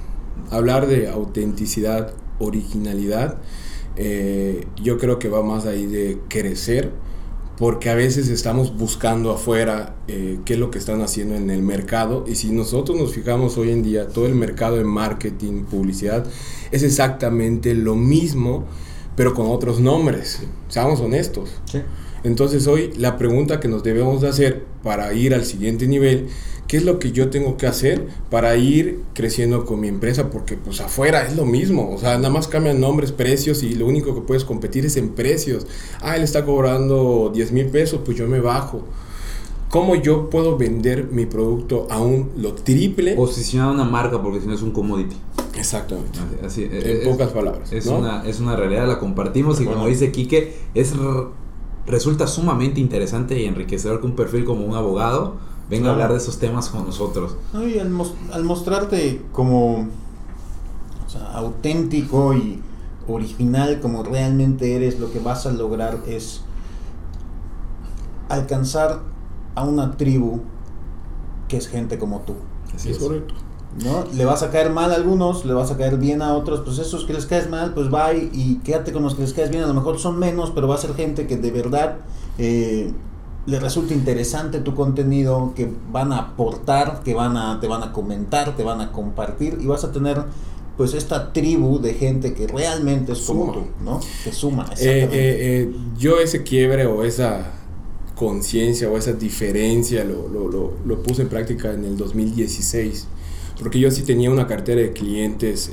Hablar 0.52 0.88
de 0.88 1.10
autenticidad, 1.10 2.14
originalidad, 2.40 3.38
eh, 3.96 4.66
yo 4.82 4.98
creo 4.98 5.20
que 5.20 5.30
va 5.30 5.44
más 5.44 5.66
ahí 5.66 5.86
de 5.86 6.20
crecer 6.30 6.94
porque 7.60 7.90
a 7.90 7.96
veces 7.96 8.30
estamos 8.30 8.78
buscando 8.78 9.32
afuera 9.32 9.96
eh, 10.08 10.40
qué 10.46 10.54
es 10.54 10.60
lo 10.60 10.72
que 10.72 10.78
están 10.78 11.02
haciendo 11.02 11.36
en 11.36 11.50
el 11.50 11.62
mercado 11.62 12.24
y 12.26 12.36
si 12.36 12.52
nosotros 12.52 12.98
nos 12.98 13.14
fijamos 13.14 13.58
hoy 13.58 13.72
en 13.72 13.84
día, 13.84 14.08
todo 14.08 14.28
el 14.28 14.36
mercado 14.36 14.78
de 14.78 14.86
marketing, 14.86 15.66
publicidad, 15.66 16.26
es 16.72 16.84
exactamente 16.84 17.74
lo 17.74 17.96
mismo, 17.96 18.64
pero 19.20 19.34
con 19.34 19.48
otros 19.48 19.82
nombres, 19.82 20.40
seamos 20.70 21.02
honestos. 21.02 21.50
Entonces 22.24 22.68
hoy 22.68 22.94
la 22.98 23.18
pregunta 23.18 23.60
que 23.60 23.68
nos 23.68 23.84
debemos 23.84 24.22
de 24.22 24.30
hacer 24.30 24.64
para 24.82 25.12
ir 25.14 25.34
al 25.34 25.44
siguiente 25.44 25.88
nivel 25.88 26.28
qué 26.68 26.78
es 26.78 26.86
lo 26.86 27.00
que 27.00 27.12
yo 27.12 27.30
tengo 27.30 27.58
que 27.58 27.68
hacer 27.68 28.08
para 28.30 28.56
ir 28.56 29.02
creciendo 29.14 29.66
con 29.66 29.82
mi 29.82 29.90
empresa, 29.90 30.30
porque 30.30 30.56
pues 30.56 30.80
afuera 30.80 31.28
es 31.28 31.36
lo 31.36 31.46
mismo, 31.46 31.94
o 31.94 31.98
sea, 31.98 32.16
nada 32.16 32.30
más 32.30 32.48
cambian 32.48 32.80
nombres, 32.80 33.12
precios 33.12 33.62
y 33.62 33.76
lo 33.76 33.88
único 33.88 34.16
que 34.16 34.22
puedes 34.22 34.46
competir 34.46 34.86
es 34.86 34.96
en 34.96 35.10
precios. 35.10 35.68
Ah, 36.00 36.16
él 36.16 36.24
está 36.24 36.46
cobrando 36.46 37.30
10 37.36 37.52
mil 37.52 37.66
pesos, 37.66 38.00
pues 38.06 38.18
yo 38.18 38.26
me 38.26 38.40
bajo. 38.40 38.86
¿Cómo 39.70 39.96
yo 39.96 40.30
puedo 40.30 40.58
vender 40.58 41.10
mi 41.12 41.26
producto 41.26 41.88
a 41.90 42.00
un 42.00 42.32
lo 42.38 42.54
triple? 42.54 43.16
Posicionar 43.16 43.72
una 43.72 43.84
marca 43.84 44.24
porque 44.24 44.40
si 44.40 44.48
no 44.48 44.54
es 44.54 44.62
un 44.62 44.72
commodity. 44.72 45.18
Exactamente. 45.60 46.20
Así, 46.46 46.68
en 46.72 47.10
pocas 47.10 47.32
palabras. 47.32 47.72
Es, 47.72 47.86
una, 47.88 48.26
es 48.26 48.40
una 48.40 48.56
realidad, 48.56 48.88
la 48.88 48.98
compartimos 48.98 49.60
y 49.60 49.66
como 49.66 49.88
dice 49.88 50.12
Quique, 50.12 50.58
es, 50.74 50.94
resulta 51.86 52.28
sumamente 52.28 52.80
interesante 52.80 53.40
y 53.40 53.46
enriquecedor 53.46 54.00
que 54.00 54.08
un 54.08 54.16
perfil 54.16 54.46
como 54.46 54.66
un 54.66 54.76
abogado 54.76 55.38
venga 55.70 55.90
a 55.90 55.94
hablar 55.94 56.12
de 56.12 56.18
esos 56.18 56.40
temas 56.40 56.70
con 56.70 56.86
nosotros. 56.86 57.36
y 57.54 57.78
al, 57.78 57.90
mostrarte 57.90 59.22
como 59.32 59.88
auténtico 61.34 62.34
y 62.34 62.62
original 63.08 63.80
como 63.82 64.04
realmente 64.04 64.76
eres, 64.76 65.00
lo 65.00 65.12
que 65.12 65.20
vas 65.20 65.46
a 65.46 65.52
lograr 65.52 66.00
es 66.08 66.42
alcanzar 68.30 69.02
a 69.56 69.64
una 69.64 69.98
tribu 69.98 70.42
que 71.48 71.58
es 71.58 71.68
gente 71.68 71.98
como 71.98 72.22
tú. 72.22 72.36
Así 72.74 72.92
es, 72.92 73.00
correcto. 73.00 73.34
¿No? 73.84 74.06
Le 74.14 74.26
vas 74.26 74.44
a 74.44 74.50
caer 74.50 74.72
mal 74.72 74.92
a 74.92 74.96
algunos, 74.96 75.46
le 75.46 75.54
vas 75.54 75.72
a 75.72 75.78
caer 75.78 75.98
bien 75.98 76.22
a 76.22 76.34
otros, 76.34 76.62
pues 76.66 76.80
esos 76.80 77.06
que 77.06 77.14
les 77.14 77.26
caes 77.26 77.50
mal, 77.50 77.74
pues 77.74 77.94
va 77.94 78.14
y, 78.14 78.60
quédate 78.64 78.92
con 78.92 79.04
los 79.04 79.16
que 79.16 79.22
les 79.22 79.34
caes 79.34 79.50
bien, 79.50 79.64
a 79.64 79.68
lo 79.68 79.74
mejor 79.74 80.00
son 80.00 80.18
menos, 80.20 80.52
pero 80.52 80.68
va 80.68 80.76
a 80.76 80.80
ser 80.80 80.96
gente 80.96 81.28
que 81.28 81.38
de 81.38 81.52
verdad 81.52 81.98
eh, 82.38 82.92
les 83.46 83.62
resulta 83.62 83.94
interesante 83.94 84.60
tu 84.60 84.76
contenido, 84.76 85.54
que 85.56 85.72
van 85.92 86.12
a 86.12 86.20
aportar, 86.20 87.02
que 87.04 87.14
van 87.14 87.38
a, 87.38 87.60
te 87.60 87.68
van 87.68 87.84
a 87.84 87.92
comentar, 87.92 88.56
te 88.56 88.64
van 88.64 88.82
a 88.82 88.92
compartir 88.92 89.58
y 89.62 89.66
vas 89.66 89.84
a 89.84 89.92
tener 89.92 90.24
pues 90.78 90.94
esta 90.94 91.34
tribu 91.34 91.80
de 91.80 91.94
gente 91.94 92.34
que 92.34 92.48
realmente 92.48 93.12
es 93.12 93.20
como 93.22 93.52
tú, 93.52 93.64
¿no? 93.84 94.00
Que 94.24 94.32
suma. 94.32 94.66
Eh, 94.78 94.78
eh, 94.80 95.10
eh, 95.12 95.76
yo 95.98 96.22
ese 96.22 96.44
quiebre 96.44 96.86
o 96.86 97.04
esa 97.04 97.52
conciencia 98.16 98.90
o 98.90 98.98
esa 98.98 99.12
diferencia 99.12 100.06
lo, 100.06 100.30
lo, 100.30 100.48
lo, 100.48 100.74
lo, 100.86 101.04
puse 101.04 101.24
en 101.24 101.30
práctica 101.30 101.74
en 101.74 101.84
el 101.84 101.98
2016, 101.98 103.08
porque 103.60 103.80
yo 103.80 103.92
sí 103.92 104.04
tenía 104.04 104.32
una 104.32 104.48
cartera 104.48 104.82
de 104.82 104.94
clientes 104.94 105.72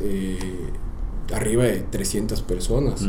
arriba 1.34 1.64
de 1.64 1.80
300 1.90 2.42
personas. 2.42 3.06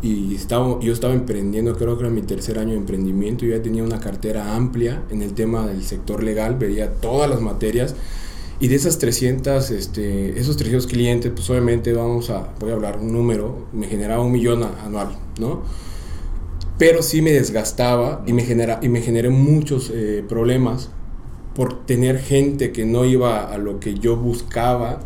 Y 0.00 0.34
estaba, 0.34 0.78
yo 0.80 0.92
estaba 0.92 1.14
emprendiendo, 1.14 1.76
creo 1.76 1.96
que 1.96 2.04
era 2.04 2.12
mi 2.12 2.22
tercer 2.22 2.58
año 2.58 2.70
de 2.70 2.76
emprendimiento, 2.76 3.44
yo 3.44 3.56
ya 3.56 3.62
tenía 3.62 3.82
una 3.82 3.98
cartera 3.98 4.54
amplia 4.54 5.02
en 5.10 5.22
el 5.22 5.32
tema 5.32 5.66
del 5.66 5.82
sector 5.82 6.22
legal, 6.22 6.56
veía 6.56 6.92
todas 6.92 7.28
las 7.28 7.40
materias. 7.40 7.96
Y 8.60 8.68
de 8.68 8.74
esas 8.74 8.98
300, 8.98 9.70
este, 9.70 10.38
esos 10.38 10.56
300 10.56 10.86
clientes, 10.88 11.32
pues 11.34 11.48
obviamente 11.50 11.92
vamos 11.92 12.30
a, 12.30 12.54
voy 12.58 12.70
a 12.70 12.74
hablar 12.74 12.98
un 12.98 13.12
número, 13.12 13.66
me 13.72 13.86
generaba 13.86 14.22
un 14.22 14.32
millón 14.32 14.64
anual, 14.84 15.16
¿no? 15.38 15.62
Pero 16.76 17.02
sí 17.02 17.22
me 17.22 17.32
desgastaba 17.32 18.22
y 18.26 18.32
me, 18.32 18.42
genera, 18.42 18.80
y 18.82 18.88
me 18.88 19.00
generé 19.00 19.30
muchos 19.30 19.90
eh, 19.92 20.24
problemas 20.28 20.90
por 21.58 21.84
tener 21.86 22.20
gente 22.20 22.70
que 22.70 22.84
no 22.84 23.04
iba 23.04 23.52
a 23.52 23.58
lo 23.58 23.80
que 23.80 23.94
yo 23.94 24.16
buscaba 24.16 25.00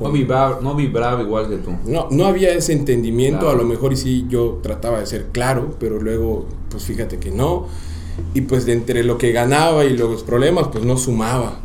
no, 0.00 0.12
vibraba, 0.12 0.60
no 0.62 0.76
vibraba 0.76 1.20
igual 1.20 1.48
que 1.48 1.56
tú. 1.56 1.72
No, 1.84 2.06
no 2.12 2.26
había 2.26 2.52
ese 2.52 2.74
entendimiento, 2.74 3.50
a 3.50 3.54
lo 3.54 3.64
mejor 3.64 3.92
y 3.92 3.96
sí 3.96 4.24
yo 4.28 4.60
trataba 4.62 5.00
de 5.00 5.06
ser 5.06 5.26
claro, 5.32 5.74
pero 5.80 5.98
luego, 5.98 6.46
pues 6.70 6.84
fíjate 6.84 7.18
que 7.18 7.32
no. 7.32 7.66
Y 8.34 8.42
pues 8.42 8.66
de 8.66 8.74
entre 8.74 9.02
lo 9.02 9.18
que 9.18 9.32
ganaba 9.32 9.84
y 9.84 9.96
los 9.96 10.22
problemas, 10.22 10.68
pues 10.68 10.84
no 10.84 10.96
sumaba. 10.96 11.60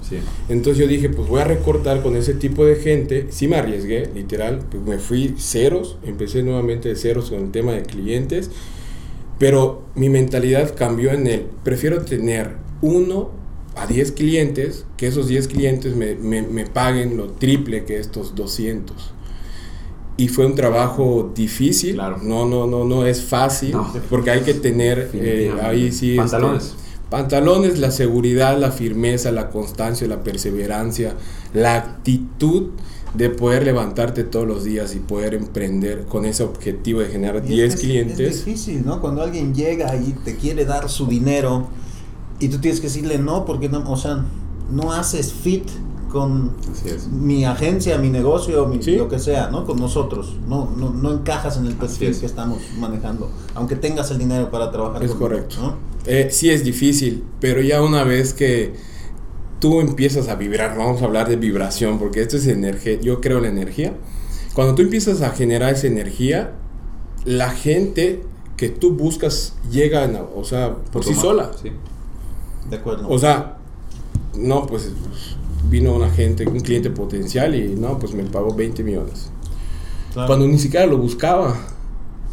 Entonces 0.50 0.80
yo 0.82 0.88
dije, 0.88 1.10
pues 1.10 1.28
voy 1.28 1.42
a 1.42 1.44
recortar 1.44 2.02
con 2.02 2.16
ese 2.16 2.34
tipo 2.34 2.66
de 2.66 2.78
gente. 2.78 3.28
Sí 3.30 3.48
me 3.48 3.58
arriesgué, 3.58 4.10
literal, 4.16 4.66
pues 4.72 4.82
me 4.82 4.98
fui 4.98 5.36
ceros, 5.38 5.98
empecé 6.04 6.42
nuevamente 6.42 6.90
de 6.90 6.96
ceros 6.96 7.30
con 7.30 7.42
el 7.42 7.52
tema 7.52 7.74
de 7.74 7.84
clientes, 7.84 8.50
pero 9.38 9.84
mi 9.94 10.10
mentalidad 10.10 10.74
cambió 10.76 11.12
en 11.12 11.28
el, 11.28 11.46
prefiero 11.64 12.02
tener 12.02 12.56
uno 12.82 13.41
a 13.76 13.88
10 13.88 14.12
clientes, 14.12 14.86
que 14.98 15.08
esos 15.08 15.28
10 15.28 15.48
clientes 15.48 15.96
me, 15.96 16.16
me, 16.16 16.66
paguen 16.66 17.18
lo 17.18 17.30
triple 17.30 17.86
que 17.86 17.98
estos 17.98 18.36
200. 18.36 19.14
Y 20.18 20.28
fue 20.28 20.46
un 20.46 20.56
trabajo 20.56 21.32
difícil, 21.34 21.96
claro. 21.96 22.18
no, 22.22 22.46
no, 22.46 22.68
no, 22.68 22.84
no 22.84 23.06
es 23.06 23.24
fácil, 23.24 23.76
porque 24.10 24.30
hay 24.32 24.42
que 24.42 24.54
tener 24.54 25.10
eh, 25.14 25.54
ahí 25.64 25.92
sí... 25.92 26.12
Este, 26.12 26.18
pantalones. 26.18 26.76
pantalones, 27.10 27.80
la 27.80 27.92
seguridad, 27.92 28.58
la 28.60 28.72
firmeza, 28.72 29.32
la 29.32 29.50
constancia, 29.50 30.08
la 30.08 30.22
perseverancia, 30.22 31.16
la 31.54 31.76
actitud 31.76 32.72
de 33.14 33.30
poder 33.30 33.64
levantarte 33.64 34.24
todos 34.24 34.48
los 34.48 34.64
días 34.64 34.96
y 34.96 35.00
poder 35.00 35.34
emprender 35.34 36.06
con 36.06 36.26
ese 36.26 36.44
objetivo 36.44 37.00
de 37.02 37.08
generar 37.08 37.42
10 37.44 37.76
clientes. 37.78 38.20
Es 38.20 38.46
difícil, 38.46 38.86
¿no? 38.86 39.02
Cuando 39.02 39.22
alguien 39.22 39.54
llega 39.54 39.96
y 39.96 40.12
te 40.12 40.36
quiere 40.36 40.66
dar 40.66 40.90
su 40.90 41.08
dinero 41.08 41.68
y 42.42 42.50
tú 42.50 42.58
tienes 42.58 42.82
que 42.82 42.88
decirle 42.88 43.20
no, 43.20 43.46
porque 43.46 43.70
no, 43.70 43.90
o 43.90 43.96
sea, 43.96 44.26
no 44.70 44.92
haces 44.92 45.32
fit 45.32 45.70
con 46.10 46.52
mi 47.12 47.46
agencia, 47.46 47.98
mi 48.00 48.10
negocio, 48.10 48.68
lo 48.68 49.08
que 49.08 49.20
sea, 49.20 49.50
¿no? 49.50 49.66
Con 49.66 49.80
nosotros. 49.80 50.36
No, 50.48 50.70
no, 50.76 51.14
encajas 51.14 51.58
en 51.58 51.68
el 51.68 51.76
perfil 51.76 52.20
que 52.20 52.26
estamos 52.26 52.58
manejando, 52.80 53.32
aunque 53.54 53.76
tengas 53.76 54.10
el 54.12 54.18
dinero 54.18 54.50
para 54.50 54.72
trabajar. 54.72 55.04
Es 55.04 55.12
correcto. 55.12 55.78
Eh, 56.06 56.30
sí 56.32 56.50
es 56.50 56.66
difícil, 56.66 57.24
pero 57.40 57.62
ya 57.62 57.82
una 57.82 58.04
vez 58.04 58.34
que 58.34 58.74
tú 59.60 59.80
empiezas 59.80 60.28
a 60.28 60.36
vibrar, 60.36 60.76
vamos 60.76 61.04
a 61.04 61.06
hablar 61.06 61.30
de 61.30 61.36
vibración, 61.36 62.00
porque 62.00 62.22
esto 62.22 62.38
es 62.38 62.48
energía, 62.48 63.00
yo 63.00 63.22
creo 63.22 63.38
en 63.38 63.44
la 63.44 63.50
energía. 63.50 63.94
Cuando 64.56 64.74
tú 64.74 64.82
empiezas 64.82 65.22
a 65.22 65.30
generar 65.30 65.76
esa 65.76 65.86
energía, 65.88 66.56
la 67.24 67.52
gente 67.52 68.24
que 68.58 68.70
tú 68.70 68.96
buscas 68.96 69.54
llega, 69.72 70.10
o 70.36 70.44
sea, 70.44 70.76
por 70.92 71.06
sí 71.06 71.14
sola. 71.14 71.52
Sí. 71.62 71.72
De 72.72 72.78
acuerdo. 72.78 73.08
O 73.10 73.20
sea, 73.20 73.58
no, 74.36 74.66
pues 74.66 74.90
vino 75.70 75.94
una 75.94 76.10
gente, 76.10 76.48
un 76.48 76.62
cliente 76.62 76.90
potencial 76.90 77.54
y 77.54 77.76
no, 77.76 78.00
pues 78.00 78.14
me 78.14 78.24
pagó 78.24 78.56
20 78.56 78.82
millones. 78.84 79.30
Cuando 80.14 80.48
ni 80.48 80.58
siquiera 80.58 80.86
lo 80.86 80.98
buscaba. 80.98 81.56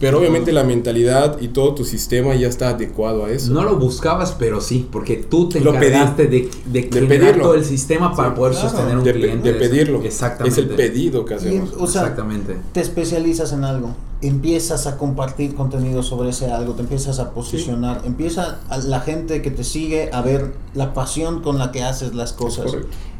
Pero 0.01 0.19
obviamente 0.19 0.53
la 0.53 0.63
mentalidad 0.63 1.41
y 1.41 1.49
todo 1.49 1.75
tu 1.75 1.85
sistema 1.85 2.35
ya 2.37 2.47
está 2.47 2.71
adecuado 2.71 3.25
a 3.25 3.31
eso. 3.31 3.53
No 3.53 3.65
lo 3.65 3.77
buscabas, 3.77 4.33
pero 4.33 4.61
sí, 4.61 4.89
porque 4.91 5.17
tú 5.17 5.49
te 5.49 5.61
lo 5.61 5.75
encargaste 5.75 6.29
de, 6.29 6.51
de, 6.67 6.83
pedirlo. 6.85 7.43
todo 7.43 7.55
el 7.55 7.65
sistema 7.65 8.15
para 8.15 8.35
poder 8.35 8.55
sostener 8.55 8.97
un 8.97 9.05
cliente. 9.05 9.53
De 9.53 9.59
pedirlo. 9.59 10.03
Exactamente. 10.03 10.61
Es 10.61 10.67
el 10.67 10.75
pedido 10.75 11.25
que 11.25 11.35
hacemos. 11.35 11.71
Exactamente. 11.81 12.57
Te 12.73 12.81
especializas 12.81 13.53
en 13.53 13.65
algo, 13.65 13.95
empiezas 14.21 14.87
a 14.87 14.97
compartir 14.97 15.55
contenido 15.55 16.03
sobre 16.05 16.31
ese 16.31 16.51
algo, 16.53 16.75
te 16.75 16.83
empiezas 16.83 17.19
a 17.19 17.33
posicionar, 17.33 18.03
empieza 18.05 18.61
la 18.85 19.01
gente 19.01 19.43
que 19.43 19.51
te 19.51 19.65
sigue 19.65 20.11
a 20.13 20.23
ver 20.23 20.55
la 20.75 20.95
pasión 20.95 21.43
con 21.43 21.59
la 21.59 21.73
que 21.73 21.83
haces 21.83 22.15
las 22.15 22.33
cosas. 22.33 22.73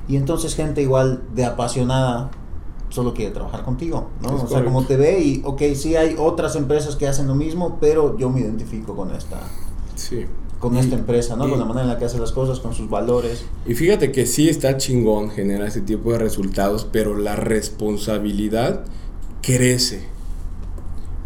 Y 0.09 0.17
entonces 0.17 0.55
gente 0.55 0.81
igual 0.81 1.23
de 1.35 1.45
apasionada 1.45 2.31
solo 2.91 3.15
quiere 3.15 3.33
trabajar 3.33 3.65
contigo, 3.65 4.09
¿no? 4.23 4.43
o 4.43 4.49
sea, 4.49 4.65
como 4.65 4.85
te 4.85 4.97
ve 4.97 5.21
y, 5.21 5.43
ok, 5.45 5.63
sí 5.75 5.97
hay 5.97 6.17
otras 6.19 6.57
empresas 6.57 6.97
que 6.97 7.07
hacen 7.07 7.27
lo 7.27 7.35
mismo, 7.35 7.79
pero 7.81 8.17
yo 8.19 8.31
me 8.31 8.41
identifico 8.41 8.97
con 8.97 9.15
esta. 9.15 9.41
Sí. 9.95 10.27
Con 10.59 10.77
esta 10.77 10.97
empresa, 10.97 11.37
¿no? 11.37 11.49
con 11.49 11.59
la 11.59 11.65
manera 11.65 11.83
en 11.83 11.89
la 11.89 11.99
que 11.99 12.07
hace 12.07 12.19
las 12.19 12.33
cosas, 12.33 12.59
con 12.59 12.75
sus 12.75 12.91
valores. 12.91 13.45
Y 13.65 13.75
fíjate 13.75 14.11
que 14.11 14.27
sí 14.27 14.49
está 14.49 14.77
chingón 14.77 15.31
generar 15.31 15.69
ese 15.69 15.83
tipo 15.83 16.13
de 16.13 16.19
resultados, 16.19 16.87
pero 16.91 17.17
la 17.17 17.37
responsabilidad 17.37 18.85
crece. 19.41 20.03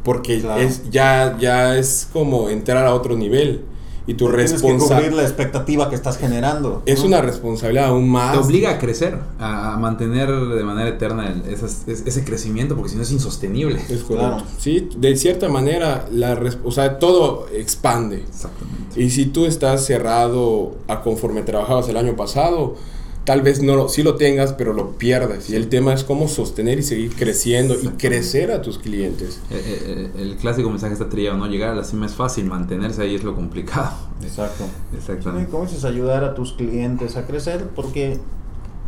Porque 0.04 0.42
es, 0.58 0.90
ya, 0.90 1.38
ya 1.40 1.78
es 1.78 2.08
como 2.12 2.50
entrar 2.50 2.84
a 2.84 2.94
otro 2.94 3.16
nivel 3.16 3.64
y 4.06 4.14
tu 4.14 4.28
responsabilidad. 4.28 5.16
la 5.16 5.22
expectativa 5.22 5.88
que 5.88 5.94
estás 5.94 6.18
generando. 6.18 6.82
Es 6.86 7.00
una 7.00 7.20
responsabilidad 7.20 7.86
aún 7.86 8.08
más. 8.08 8.32
Te 8.32 8.38
obliga 8.38 8.70
a 8.70 8.78
crecer, 8.78 9.18
a 9.38 9.76
mantener 9.78 10.28
de 10.30 10.64
manera 10.64 10.88
eterna 10.88 11.34
ese 11.46 12.24
crecimiento, 12.24 12.74
porque 12.74 12.90
si 12.90 12.96
no 12.96 13.02
es 13.02 13.12
insostenible. 13.12 13.80
Es 13.88 14.02
claro. 14.02 14.42
Sí, 14.58 14.88
de 14.96 15.16
cierta 15.16 15.48
manera, 15.48 16.06
la, 16.10 16.40
o 16.64 16.70
sea, 16.70 16.98
todo 16.98 17.46
expande. 17.52 18.24
Exactamente. 18.28 19.00
Y 19.00 19.10
si 19.10 19.26
tú 19.26 19.46
estás 19.46 19.84
cerrado 19.84 20.74
a 20.88 21.02
conforme 21.02 21.42
trabajabas 21.42 21.88
el 21.88 21.96
año 21.96 22.16
pasado, 22.16 22.76
tal 23.24 23.42
vez 23.42 23.62
no 23.62 23.76
lo, 23.76 23.88
sí 23.88 24.02
lo 24.02 24.16
tengas, 24.16 24.52
pero 24.52 24.72
lo 24.72 24.92
pierdas. 24.92 25.50
Y 25.50 25.56
el 25.56 25.68
tema 25.68 25.92
es 25.92 26.04
cómo 26.04 26.28
sostener 26.28 26.78
y 26.78 26.82
seguir 26.82 27.14
creciendo 27.14 27.74
y 27.80 27.88
crecer 27.88 28.50
a 28.50 28.62
tus 28.62 28.78
clientes. 28.78 29.40
Eh, 29.50 29.62
eh, 29.64 30.10
eh, 30.16 30.22
el, 30.22 30.36
clásico 30.36 30.70
mensaje 30.70 30.92
está 30.92 31.08
trillado, 31.08 31.38
¿no? 31.38 31.46
Llegar 31.46 31.70
a 31.70 31.74
la 31.74 31.84
cima 31.84 32.06
es 32.06 32.14
fácil, 32.14 32.46
mantenerse 32.46 33.02
ahí 33.02 33.14
es 33.14 33.24
lo 33.24 33.34
complicado. 33.34 33.92
Exacto. 34.22 34.64
Exactamente. 34.96 35.50
¿Cómo 35.50 35.64
es 35.64 35.84
ayudar 35.84 36.24
a 36.24 36.34
tus 36.34 36.52
clientes 36.52 37.16
a 37.16 37.26
crecer? 37.26 37.68
Porque 37.74 38.18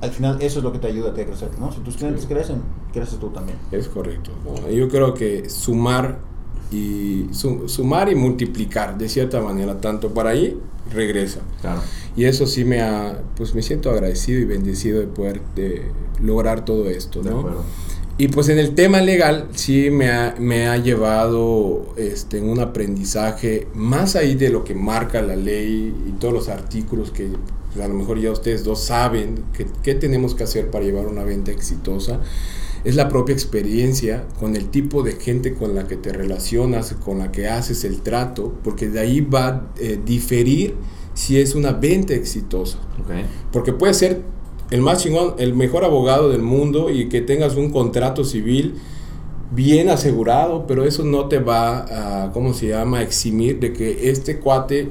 al 0.00 0.10
final 0.10 0.42
eso 0.42 0.58
es 0.58 0.64
lo 0.64 0.72
que 0.72 0.78
te 0.78 0.88
ayuda 0.88 1.10
a 1.10 1.14
ti 1.14 1.22
a 1.22 1.26
crecer, 1.26 1.50
¿no? 1.58 1.72
Si 1.72 1.80
tus 1.80 1.96
clientes 1.96 2.26
crecen, 2.26 2.62
creces 2.92 3.18
tú 3.18 3.30
también. 3.30 3.58
Es 3.70 3.88
correcto. 3.88 4.32
Yo 4.70 4.88
creo 4.88 5.14
que 5.14 5.48
sumar 5.48 6.18
y 6.74 7.28
sumar 7.32 8.10
y 8.10 8.14
multiplicar 8.14 8.98
de 8.98 9.08
cierta 9.08 9.40
manera, 9.40 9.80
tanto 9.80 10.12
para 10.12 10.30
ahí 10.30 10.58
regresa. 10.92 11.40
Claro. 11.60 11.80
Y 12.16 12.24
eso 12.24 12.46
sí 12.46 12.64
me 12.64 12.80
ha, 12.80 13.22
pues 13.36 13.54
me 13.54 13.62
siento 13.62 13.90
agradecido 13.90 14.40
y 14.40 14.44
bendecido 14.44 15.00
de 15.00 15.06
poder 15.06 15.40
de 15.54 15.82
lograr 16.22 16.64
todo 16.64 16.88
esto, 16.90 17.22
¿no? 17.22 17.64
Y 18.16 18.28
pues 18.28 18.48
en 18.48 18.58
el 18.58 18.76
tema 18.76 19.00
legal 19.00 19.48
sí 19.54 19.90
me 19.90 20.08
ha, 20.10 20.36
me 20.38 20.68
ha 20.68 20.76
llevado 20.76 21.94
este, 21.96 22.38
en 22.38 22.48
un 22.48 22.60
aprendizaje 22.60 23.66
más 23.74 24.14
ahí 24.14 24.36
de 24.36 24.50
lo 24.50 24.62
que 24.62 24.74
marca 24.74 25.20
la 25.20 25.34
ley 25.34 25.92
y 26.08 26.12
todos 26.12 26.32
los 26.32 26.48
artículos 26.48 27.10
que 27.10 27.28
pues, 27.72 27.84
a 27.84 27.88
lo 27.88 27.94
mejor 27.94 28.20
ya 28.20 28.30
ustedes 28.30 28.62
dos 28.62 28.84
saben 28.84 29.42
qué 29.82 29.94
tenemos 29.96 30.36
que 30.36 30.44
hacer 30.44 30.70
para 30.70 30.84
llevar 30.84 31.06
una 31.06 31.24
venta 31.24 31.50
exitosa. 31.50 32.20
Es 32.84 32.96
la 32.96 33.08
propia 33.08 33.32
experiencia 33.32 34.26
con 34.38 34.56
el 34.56 34.68
tipo 34.68 35.02
de 35.02 35.12
gente 35.12 35.54
con 35.54 35.74
la 35.74 35.88
que 35.88 35.96
te 35.96 36.12
relacionas, 36.12 36.94
con 37.02 37.18
la 37.18 37.32
que 37.32 37.48
haces 37.48 37.84
el 37.84 38.02
trato, 38.02 38.54
porque 38.62 38.88
de 38.88 39.00
ahí 39.00 39.22
va 39.22 39.46
a 39.46 39.72
eh, 39.78 39.98
diferir 40.04 40.74
si 41.14 41.40
es 41.40 41.54
una 41.54 41.72
venta 41.72 42.14
exitosa. 42.14 42.78
Porque 43.52 43.72
puede 43.72 43.94
ser 43.94 44.22
el 44.70 44.82
más 44.82 45.02
chingón, 45.02 45.34
el 45.38 45.54
mejor 45.54 45.84
abogado 45.84 46.28
del 46.28 46.42
mundo 46.42 46.90
y 46.90 47.08
que 47.08 47.20
tengas 47.20 47.56
un 47.56 47.70
contrato 47.70 48.24
civil 48.24 48.74
bien 49.52 49.88
asegurado, 49.88 50.66
pero 50.66 50.84
eso 50.84 51.04
no 51.04 51.28
te 51.28 51.38
va 51.38 52.24
a, 52.24 52.32
¿cómo 52.32 52.52
se 52.52 52.68
llama?, 52.68 53.02
eximir 53.02 53.60
de 53.60 53.72
que 53.72 54.10
este 54.10 54.40
cuate 54.40 54.90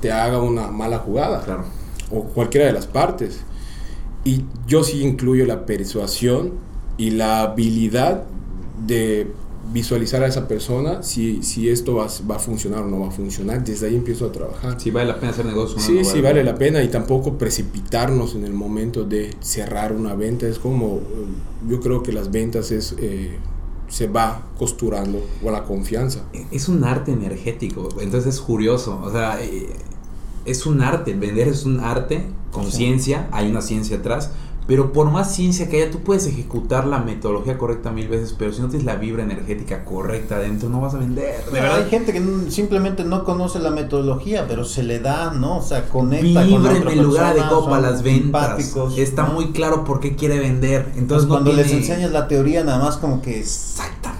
te 0.00 0.12
haga 0.12 0.40
una 0.40 0.68
mala 0.68 0.98
jugada. 0.98 1.42
Claro. 1.44 1.64
O 2.10 2.24
cualquiera 2.24 2.66
de 2.66 2.72
las 2.72 2.86
partes. 2.86 3.40
Y 4.24 4.44
yo 4.66 4.84
sí 4.84 5.02
incluyo 5.02 5.46
la 5.46 5.64
persuasión 5.66 6.52
y 6.96 7.10
la 7.10 7.42
habilidad 7.42 8.24
de 8.86 9.32
visualizar 9.72 10.22
a 10.22 10.26
esa 10.26 10.48
persona 10.48 11.02
si, 11.02 11.42
si 11.42 11.68
esto 11.68 11.94
va, 11.94 12.06
va, 12.30 12.36
a 12.36 12.38
funcionar 12.38 12.82
o 12.82 12.88
no 12.88 13.00
va 13.00 13.08
a 13.08 13.10
funcionar. 13.10 13.64
Desde 13.64 13.86
ahí 13.86 13.96
empiezo 13.96 14.26
a 14.26 14.32
trabajar. 14.32 14.80
Si 14.80 14.90
vale 14.90 15.08
la 15.08 15.18
pena 15.18 15.32
hacer 15.32 15.46
negocios. 15.46 15.82
Sí, 15.82 16.04
sí 16.04 16.20
vale 16.20 16.44
la 16.44 16.54
pena 16.54 16.82
y 16.82 16.88
tampoco 16.88 17.38
precipitarnos 17.38 18.34
en 18.34 18.44
el 18.44 18.52
momento 18.52 19.04
de 19.04 19.34
cerrar 19.40 19.92
una 19.92 20.14
venta. 20.14 20.46
Es 20.46 20.58
como, 20.58 21.00
yo 21.68 21.80
creo 21.80 22.02
que 22.02 22.12
las 22.12 22.30
ventas 22.30 22.70
es... 22.70 22.94
Eh, 22.98 23.38
se 23.88 24.06
va 24.08 24.40
costurando 24.58 25.22
con 25.42 25.52
la 25.52 25.64
confianza. 25.64 26.24
Es 26.50 26.70
un 26.70 26.82
arte 26.82 27.12
energético, 27.12 27.90
entonces 28.00 28.36
es 28.36 28.40
curioso, 28.40 28.98
o 29.04 29.12
sea, 29.12 29.38
eh, 29.42 29.68
es 30.46 30.64
un 30.64 30.80
arte, 30.80 31.12
vender 31.12 31.48
es 31.48 31.66
un 31.66 31.78
arte, 31.78 32.24
conciencia, 32.50 33.28
hay 33.32 33.50
una 33.50 33.60
ciencia 33.60 33.98
atrás, 33.98 34.30
pero 34.66 34.92
por 34.92 35.10
más 35.10 35.34
ciencia 35.34 35.68
que 35.68 35.82
haya, 35.82 35.90
tú 35.90 36.00
puedes 36.00 36.26
ejecutar 36.26 36.86
la 36.86 37.00
metodología 37.00 37.58
correcta 37.58 37.90
mil 37.90 38.08
veces, 38.08 38.34
pero 38.38 38.52
si 38.52 38.60
no 38.60 38.68
tienes 38.68 38.86
la 38.86 38.94
vibra 38.94 39.24
energética 39.24 39.84
correcta 39.84 40.36
adentro, 40.36 40.68
no 40.68 40.80
vas 40.80 40.94
a 40.94 40.98
vender. 40.98 41.44
De 41.46 41.60
verdad, 41.60 41.78
hay 41.78 41.90
gente 41.90 42.12
que 42.12 42.22
simplemente 42.50 43.04
no 43.04 43.24
conoce 43.24 43.58
la 43.58 43.70
metodología, 43.70 44.46
pero 44.46 44.64
se 44.64 44.84
le 44.84 45.00
da, 45.00 45.32
¿no? 45.32 45.58
O 45.58 45.62
sea, 45.62 45.88
conecta 45.88 46.46
con 46.48 46.66
en 46.66 46.88
el 46.88 47.02
lugar 47.02 47.34
de 47.34 47.42
copa 47.48 47.80
las 47.80 48.02
ventas. 48.02 48.76
Está 48.96 49.24
muy 49.24 49.50
claro 49.50 49.84
por 49.84 49.98
qué 49.98 50.14
quiere 50.14 50.38
vender. 50.38 50.92
Entonces, 50.96 51.26
pues 51.26 51.40
cuando 51.40 51.52
les 51.52 51.72
enseñas 51.72 52.12
la 52.12 52.28
teoría, 52.28 52.62
nada 52.62 52.78
más 52.78 52.98
como 52.98 53.20
que 53.20 53.44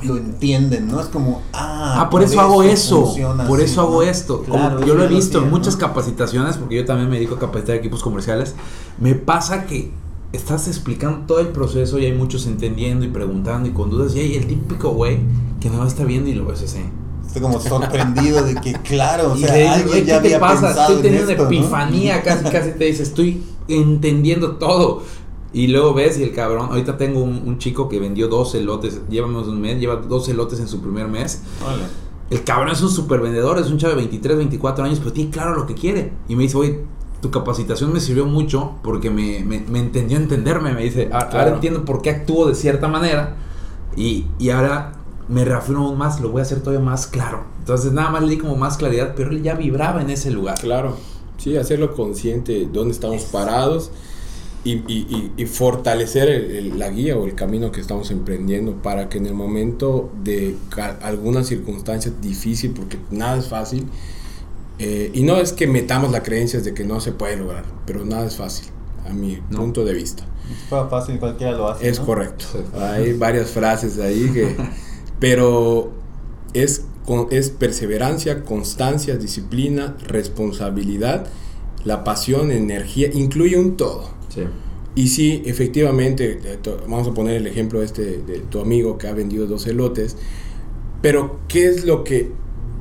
lo 0.03 0.17
entienden, 0.17 0.89
¿no? 0.89 1.01
Es 1.01 1.07
como, 1.07 1.43
ah, 1.53 2.01
ah 2.01 2.11
por, 2.11 2.23
eso, 2.23 2.41
hago 2.41 2.65
eso, 2.65 3.15
por 3.47 3.61
eso 3.61 3.81
hago 3.81 4.03
esto. 4.03 4.45
yo 4.85 4.95
lo 4.95 5.05
he 5.05 5.09
visto 5.09 5.39
en 5.39 5.51
muchas 5.51 5.77
capacitaciones, 5.77 6.57
porque 6.57 6.77
yo 6.77 6.85
también 6.85 7.09
me 7.09 7.17
dedico 7.17 7.37
a 7.37 7.39
capacitar 7.39 7.77
equipos 7.77 8.03
comerciales. 8.03 8.55
Me 8.99 9.15
pasa 9.15 9.67
que 9.67 9.93
estás 10.33 10.67
explicando 10.67 11.27
todo 11.27 11.41
el 11.41 11.49
proceso 11.49 11.99
y 11.99 12.07
hay 12.07 12.13
muchos 12.13 12.47
entendiendo 12.47 13.05
y 13.05 13.09
preguntando 13.09 13.69
y 13.69 13.73
con 13.73 13.91
dudas 13.91 14.15
y 14.17 14.21
hay 14.21 14.37
el 14.37 14.47
típico 14.47 14.91
güey 14.91 15.19
que 15.61 15.69
no 15.71 15.87
está 15.87 16.05
viendo 16.05 16.31
y 16.31 16.35
lo 16.35 16.47
ves 16.47 16.63
así. 16.63 16.81
Estoy 17.27 17.43
como 17.43 17.61
sorprendido 17.61 18.43
de 18.45 18.55
que, 18.57 18.73
claro, 18.75 19.33
o 19.33 19.37
sea, 19.37 19.83
¿qué 19.85 20.03
te 20.03 20.39
pasa? 20.39 20.71
Estoy 20.71 21.03
teniendo 21.03 21.33
una 21.33 21.43
epifanía, 21.45 22.23
casi, 22.23 22.45
casi 22.45 22.73
te 22.73 22.85
dice, 22.85 23.05
estoy 23.05 23.43
entendiendo 23.69 24.57
todo. 24.57 25.03
Y 25.55 25.69
luego 25.69 25.95
ves 25.95 26.19
y 26.19 26.23
el 26.23 26.33
cabrón, 26.33 26.69
ahorita 26.71 26.97
tengo 26.97 27.23
un, 27.23 27.59
chico 27.59 27.89
que 27.89 27.99
vendió 27.99 28.29
12 28.29 28.63
lotes, 28.63 29.01
llevamos 29.09 29.49
un 29.49 29.61
mes, 29.61 29.79
lleva 29.79 29.97
12 29.97 30.35
lotes 30.35 30.61
en 30.61 30.69
su 30.69 30.81
primer 30.81 31.09
mes. 31.09 31.43
El 32.31 32.45
cabrón 32.45 32.71
es 32.71 32.81
un 32.83 32.91
super 32.91 33.21
vendedor, 33.21 33.59
es 33.59 33.71
un 33.71 33.79
chavo 33.79 33.91
de 33.91 34.01
23, 34.01 34.37
24 34.39 34.85
años, 34.85 34.99
pero 34.99 35.13
tiene 35.13 35.31
claro 35.31 35.55
lo 35.55 35.67
que 35.67 35.75
quiere. 35.75 36.13
Y 36.29 36.37
me 36.37 36.45
dice, 36.45 36.57
oye, 36.57 36.81
tu 37.23 37.31
capacitación 37.31 37.93
me 37.93 38.01
sirvió 38.01 38.27
mucho 38.27 38.75
porque 38.83 39.09
me, 39.09 39.45
me, 39.45 39.61
me 39.61 39.79
entendió 39.79 40.19
entenderme. 40.19 40.73
Me 40.73 40.83
dice, 40.83 41.09
ah, 41.13 41.29
ahora 41.33 41.55
entiendo 41.55 41.85
por 41.85 42.03
qué 42.03 42.11
actúo 42.11 42.49
de 42.49 42.57
cierta 42.57 42.89
manera 42.89 43.37
y, 43.97 44.27
y, 44.41 44.51
ahora 44.51 44.95
me 45.29 45.45
reafirmo 45.45 45.87
aún 45.87 45.97
más, 45.97 46.21
lo 46.21 46.31
voy 46.31 46.41
a 46.41 46.43
hacer 46.43 46.61
todavía 46.61 46.85
más 46.85 47.07
claro. 47.07 47.45
Entonces 47.61 47.93
nada 47.93 48.11
más 48.11 48.23
le 48.23 48.31
di 48.31 48.39
como 48.39 48.57
más 48.57 48.77
claridad, 48.77 49.15
pero 49.17 49.31
él 49.31 49.41
ya 49.41 49.55
vibraba 49.55 50.03
en 50.03 50.11
ese 50.11 50.33
lugar. 50.33 50.59
Claro, 50.59 50.97
sí, 51.39 51.57
hacerlo 51.57 51.95
consciente 51.95 52.53
de 52.53 52.67
dónde 52.67 52.93
estamos 52.93 53.23
parados 53.23 53.93
y, 54.65 54.73
y, 54.93 55.33
y 55.37 55.47
fortalecer 55.47 56.73
la 56.75 56.89
guía 56.89 57.17
o 57.17 57.25
el 57.25 57.37
camino 57.37 57.71
que 57.71 57.81
estamos 57.81 58.11
emprendiendo 58.11 58.83
para 58.83 59.09
que 59.09 59.19
en 59.19 59.27
el 59.27 59.35
momento 59.35 60.11
de 60.25 60.57
alguna 61.03 61.45
circunstancia 61.45 62.13
difícil, 62.21 62.73
porque 62.73 62.99
nada 63.13 63.37
es 63.37 63.47
fácil, 63.47 63.87
eh, 64.79 65.11
y 65.15 65.23
no 65.23 65.37
es 65.37 65.53
que 65.53 65.67
metamos 65.67 66.11
la 66.11 66.23
creencia 66.23 66.61
de 66.61 66.75
que 66.75 66.85
no 66.85 67.01
se 67.01 67.13
puede 67.13 67.37
lograr, 67.37 67.65
pero 67.87 68.05
nada 68.05 68.27
es 68.27 68.37
fácil, 68.37 68.69
a 69.09 69.13
mi 69.13 69.37
punto 69.37 69.85
de 69.85 69.95
vista. 69.95 70.25
Es 70.51 70.91
fácil, 70.91 71.19
cualquiera 71.19 71.53
lo 71.53 71.69
hace. 71.69 71.89
Es 71.89 72.01
correcto. 72.01 72.45
Hay 72.79 73.13
varias 73.15 73.51
frases 73.51 73.99
ahí 73.99 74.31
que... 74.33 74.57
pero 75.21 75.93
es 76.53 76.85
es 77.31 77.51
perseverancia, 77.51 78.45
constancia, 78.45 79.17
disciplina, 79.17 79.97
responsabilidad, 80.07 81.27
la 81.85 82.05
pasión, 82.05 82.51
energía, 82.51 83.09
incluye 83.13 83.59
un 83.59 83.77
todo. 83.77 84.09
Sí. 84.29 84.43
Y 84.95 85.09
sí, 85.09 85.43
efectivamente, 85.47 86.39
vamos 86.89 87.09
a 87.09 87.15
poner 87.15 87.37
el 87.37 87.47
ejemplo 87.47 87.83
este 87.83 88.19
de 88.19 88.41
tu 88.41 88.61
amigo 88.61 88.99
que 88.99 89.09
ha 89.09 89.15
vendido 89.15 89.47
dos 89.47 89.67
elotes, 89.67 90.17
pero 91.01 91.41
¿qué 91.49 91.67
es 91.67 91.85
lo 91.85 92.05
que 92.05 92.31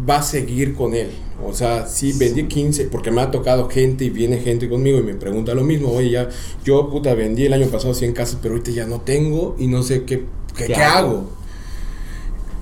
va 0.09 0.17
a 0.17 0.23
seguir 0.23 0.73
con 0.75 0.93
él? 0.93 1.09
O 1.45 1.53
sea, 1.53 1.87
sí, 1.87 2.13
vendí 2.13 2.43
15, 2.43 2.85
porque 2.85 3.11
me 3.11 3.21
ha 3.21 3.31
tocado 3.31 3.69
gente 3.69 4.05
y 4.05 4.09
viene 4.09 4.39
gente 4.39 4.69
conmigo 4.69 4.99
y 4.99 5.03
me 5.03 5.15
pregunta 5.15 5.53
lo 5.53 5.63
mismo, 5.63 5.91
oye, 5.91 6.11
ya, 6.11 6.29
yo 6.63 6.89
puta 6.89 7.13
vendí 7.15 7.45
el 7.45 7.53
año 7.53 7.67
pasado 7.67 7.93
100 7.93 8.13
casas, 8.13 8.39
pero 8.41 8.53
ahorita 8.53 8.71
ya 8.71 8.85
no 8.85 9.01
tengo 9.01 9.55
y 9.57 9.67
no 9.67 9.83
sé 9.83 10.03
qué, 10.03 10.25
qué, 10.55 10.75
hago? 10.75 11.29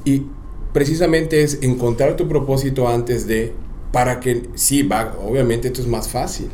Y 0.05 0.24
precisamente 0.72 1.43
es 1.43 1.60
encontrar 1.62 2.15
tu 2.15 2.27
propósito 2.27 2.88
antes 2.88 3.27
de, 3.27 3.53
para 3.91 4.19
que, 4.19 4.43
sí, 4.55 4.84
va, 4.84 5.17
obviamente 5.22 5.67
esto 5.67 5.81
es 5.81 5.88
más 5.88 6.08
fácil, 6.08 6.48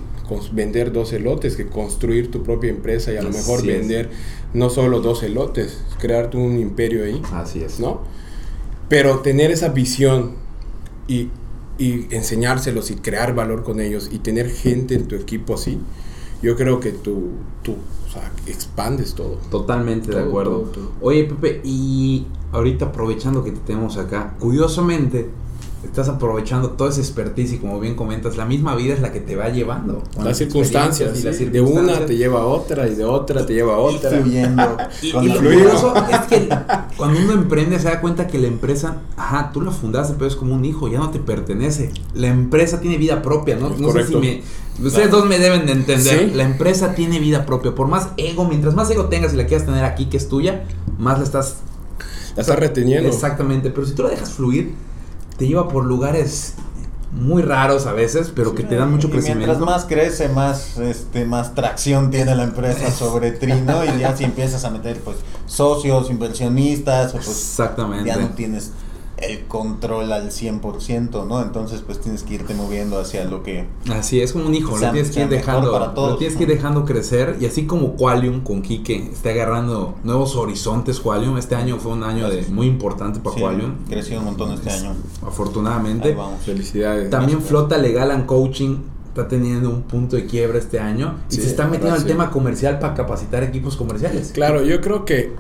vender 0.52 0.92
dos 0.92 1.14
elotes 1.14 1.56
que 1.56 1.68
construir 1.68 2.32
tu 2.32 2.42
propia 2.42 2.72
empresa 2.72 3.14
y 3.14 3.18
a 3.18 3.22
lo 3.22 3.30
mejor 3.30 3.64
vender 3.64 4.10
no 4.54 4.70
solo 4.72 5.02
dos 5.02 5.22
elotes, 5.22 5.84
crearte 6.00 6.38
un 6.38 6.60
imperio 6.60 7.04
ahí. 7.06 7.22
Así 7.34 7.62
es. 7.62 7.80
¿No? 7.80 8.02
Pero 8.90 9.20
tener 9.20 9.52
esa 9.52 9.70
visión 9.70 10.45
y, 11.08 11.30
y 11.78 12.08
enseñárselos 12.12 12.92
y 12.92 12.96
crear 12.96 13.36
valor 13.36 13.64
con 13.64 13.80
ellos 13.80 14.10
y 14.12 14.20
tener 14.20 14.50
gente 14.50 14.96
en 14.96 15.08
tu 15.08 15.16
equipo 15.16 15.56
así, 15.56 15.80
yo 16.42 16.56
creo 16.56 16.80
que 16.80 16.92
tú, 16.92 17.32
tú 17.64 17.76
o 18.08 18.12
sea, 18.12 18.32
expandes 18.48 19.14
todo. 19.16 19.38
Totalmente 19.50 20.12
de 20.12 20.22
acuerdo. 20.22 20.72
Oye, 21.02 21.26
Pepe, 21.26 21.62
y 21.64 22.28
ahorita 22.52 22.86
aprovechando 22.86 23.44
que 23.44 23.52
te 23.52 23.60
tenemos 23.60 23.98
acá, 23.98 24.36
curiosamente, 24.40 25.30
estás 25.86 26.10
aprovechando 26.10 26.72
toda 26.72 26.90
esa 26.90 27.00
expertise 27.00 27.54
y 27.54 27.58
como 27.58 27.80
bien 27.80 27.96
comentas, 27.96 28.38
la 28.38 28.46
misma 28.46 28.76
vida 28.76 28.94
es 28.94 29.02
la 29.02 29.12
que 29.12 29.20
te 29.20 29.36
va 29.36 29.50
llevando. 29.50 30.04
Las 30.24 30.38
circunstancias, 30.38 31.24
de 31.24 31.62
una 31.62 32.06
te 32.06 32.18
lleva 32.18 32.42
a 32.42 32.46
otra 32.46 32.88
y 32.88 32.96
de 32.96 33.06
otra 33.06 33.46
te 33.46 33.54
lleva 33.54 33.76
a 33.76 33.78
otra. 33.78 34.20
y, 35.02 35.10
lo 35.12 35.36
curioso 35.38 35.94
es 36.10 36.20
que 36.28 36.50
cuando 36.98 37.20
uno 37.20 37.34
emprende 37.34 37.80
se 37.80 37.86
da 37.86 38.02
cuenta 38.02 38.28
que 38.28 38.38
la 38.38 38.48
empresa, 38.48 39.02
ajá, 39.16 39.52
tú 39.54 39.62
la 39.62 39.72
fundaste, 39.72 40.16
pero 40.16 40.28
es 40.28 40.36
como 40.36 40.56
un 40.56 40.66
hijo, 40.66 40.88
ya 40.88 41.00
no 41.00 41.12
te 41.12 41.20
pertenece. 41.20 41.92
La 42.14 42.28
empresa 42.28 42.82
tiene 42.82 42.98
vida 42.98 43.22
propia, 43.22 43.56
¿no? 43.56 43.70
no 43.70 43.92
sé 43.92 44.08
si 44.08 44.16
me... 44.16 44.42
Ustedes 44.84 45.10
dos 45.10 45.26
me 45.26 45.40
deben 45.40 45.66
de 45.66 45.72
entender. 45.72 46.36
La 46.36 46.44
empresa 46.44 46.96
tiene 46.96 47.20
vida 47.20 47.46
propia. 47.46 47.74
Por 47.74 47.88
más 47.88 48.10
ego, 48.18 48.46
mientras 48.46 48.76
más 48.76 48.90
ego 48.92 49.06
tengas 49.06 49.34
y 49.34 49.38
la 49.38 49.46
quieras 49.46 49.66
tener 49.66 49.86
aquí 49.86 50.08
que 50.08 50.18
es 50.18 50.28
tuya, 50.28 50.66
más 50.98 51.20
la 51.20 51.24
estás... 51.24 51.58
La 52.36 52.42
estás 52.42 52.60
reteniendo. 52.60 53.08
Exactamente, 53.08 53.70
pero 53.70 53.88
si 53.88 53.94
tú 53.94 54.04
la 54.04 54.10
dejas 54.10 54.34
fluir 54.34 54.74
te 55.38 55.48
lleva 55.48 55.68
por 55.68 55.86
lugares 55.86 56.56
muy 57.12 57.42
raros 57.42 57.86
a 57.86 57.94
veces, 57.94 58.32
pero 58.36 58.54
que 58.56 58.64
te 58.64 58.76
dan 58.76 58.92
mucho 58.92 59.10
crecimiento. 59.10 59.46
mientras 59.46 59.66
más 59.66 59.86
crece, 59.86 60.28
más 60.30 60.78
este 60.78 61.26
más 61.26 61.56
tracción 61.56 62.12
tiene 62.12 62.36
la 62.36 62.44
empresa 62.44 62.92
sobre 62.92 63.32
Trino 63.32 63.86
y 63.86 64.00
ya 64.00 64.16
si 64.16 64.26
empiezas 64.26 64.66
a 64.66 64.70
meter 64.70 65.00
pues 65.00 65.18
socios, 65.46 66.10
inversionistas, 66.10 67.14
pues 67.14 67.28
Exactamente. 67.28 68.06
ya 68.06 68.18
no 68.18 68.30
tienes 68.30 68.72
el 69.18 69.46
control 69.46 70.12
al 70.12 70.30
100%, 70.30 71.28
¿no? 71.28 71.42
Entonces, 71.42 71.82
pues 71.82 72.00
tienes 72.00 72.24
que 72.24 72.36
irte 72.36 72.54
moviendo 72.54 73.00
hacia 73.00 73.24
lo 73.26 73.44
que... 73.44 73.66
Así 73.92 74.22
es 74.22 74.34
como 74.34 74.48
un 74.48 74.56
hijo, 74.56 74.78
lo 74.78 74.92
tienes 74.92 75.12
que 75.12 75.22
ir 75.22 75.30
dejando, 75.30 75.94
lo 75.96 76.18
tienes 76.18 76.36
que 76.38 76.44
ir 76.44 76.50
dejando 76.50 76.86
crecer 76.86 77.38
y 77.40 77.46
así 77.46 77.66
como 77.66 77.96
Qualium 77.96 78.42
con 78.42 78.62
Kike 78.62 79.12
está 79.12 79.30
agarrando 79.30 79.96
nuevos 80.04 80.36
horizontes 80.36 81.00
Qualium, 81.00 81.38
este 81.38 81.56
año 81.56 81.78
fue 81.78 81.94
un 81.94 82.04
año 82.04 82.30
de 82.30 82.42
muy 82.48 82.68
importante 82.68 83.20
para 83.20 83.36
Qualium. 83.36 83.76
Creció 83.88 84.20
un 84.20 84.26
montón 84.26 84.52
este 84.54 84.70
año. 84.70 84.96
Afortunadamente. 85.26 86.14
vamos. 86.14 86.44
Felicidades. 86.44 87.10
También 87.10 87.42
Flota 87.42 87.78
Legal 87.78 88.12
and 88.12 88.26
Coaching 88.26 88.78
está 89.08 89.28
teniendo 89.30 89.70
un 89.70 89.84
punto 89.84 90.18
de 90.18 90.26
quiebra 90.26 90.58
este 90.58 90.80
año 90.80 91.20
y 91.30 91.36
se 91.36 91.48
está 91.48 91.68
metiendo 91.68 91.96
al 91.96 92.06
tema 92.06 92.30
comercial 92.30 92.80
para 92.80 92.94
capacitar 92.96 93.44
equipos 93.44 93.78
comerciales. 93.78 94.32
Claro, 94.34 94.64
yo 94.64 94.82
creo 94.82 95.06
que 95.06 95.34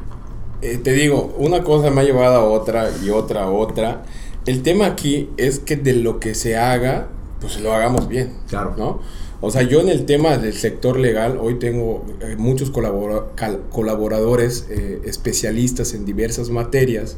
eh, 0.61 0.77
te 0.77 0.93
digo, 0.93 1.33
una 1.37 1.63
cosa 1.63 1.89
me 1.89 2.01
ha 2.01 2.03
llevado 2.03 2.35
a 2.35 2.43
otra 2.43 2.89
y 3.03 3.09
otra 3.09 3.43
a 3.43 3.49
otra. 3.49 4.03
El 4.45 4.61
tema 4.61 4.85
aquí 4.85 5.29
es 5.37 5.59
que 5.59 5.75
de 5.75 5.93
lo 5.93 6.19
que 6.19 6.35
se 6.35 6.57
haga, 6.57 7.07
pues 7.41 7.59
lo 7.59 7.73
hagamos 7.73 8.07
bien. 8.07 8.33
Claro. 8.47 8.75
¿No? 8.77 8.99
O 9.41 9.51
sea, 9.51 9.61
yo 9.63 9.81
en 9.81 9.89
el 9.89 10.05
tema 10.05 10.37
del 10.37 10.53
sector 10.53 10.97
legal, 10.99 11.37
hoy 11.39 11.59
tengo 11.59 12.05
eh, 12.21 12.35
muchos 12.37 12.71
colaboradores 12.71 14.65
eh, 14.69 15.01
especialistas 15.05 15.93
en 15.93 16.05
diversas 16.05 16.49
materias 16.49 17.17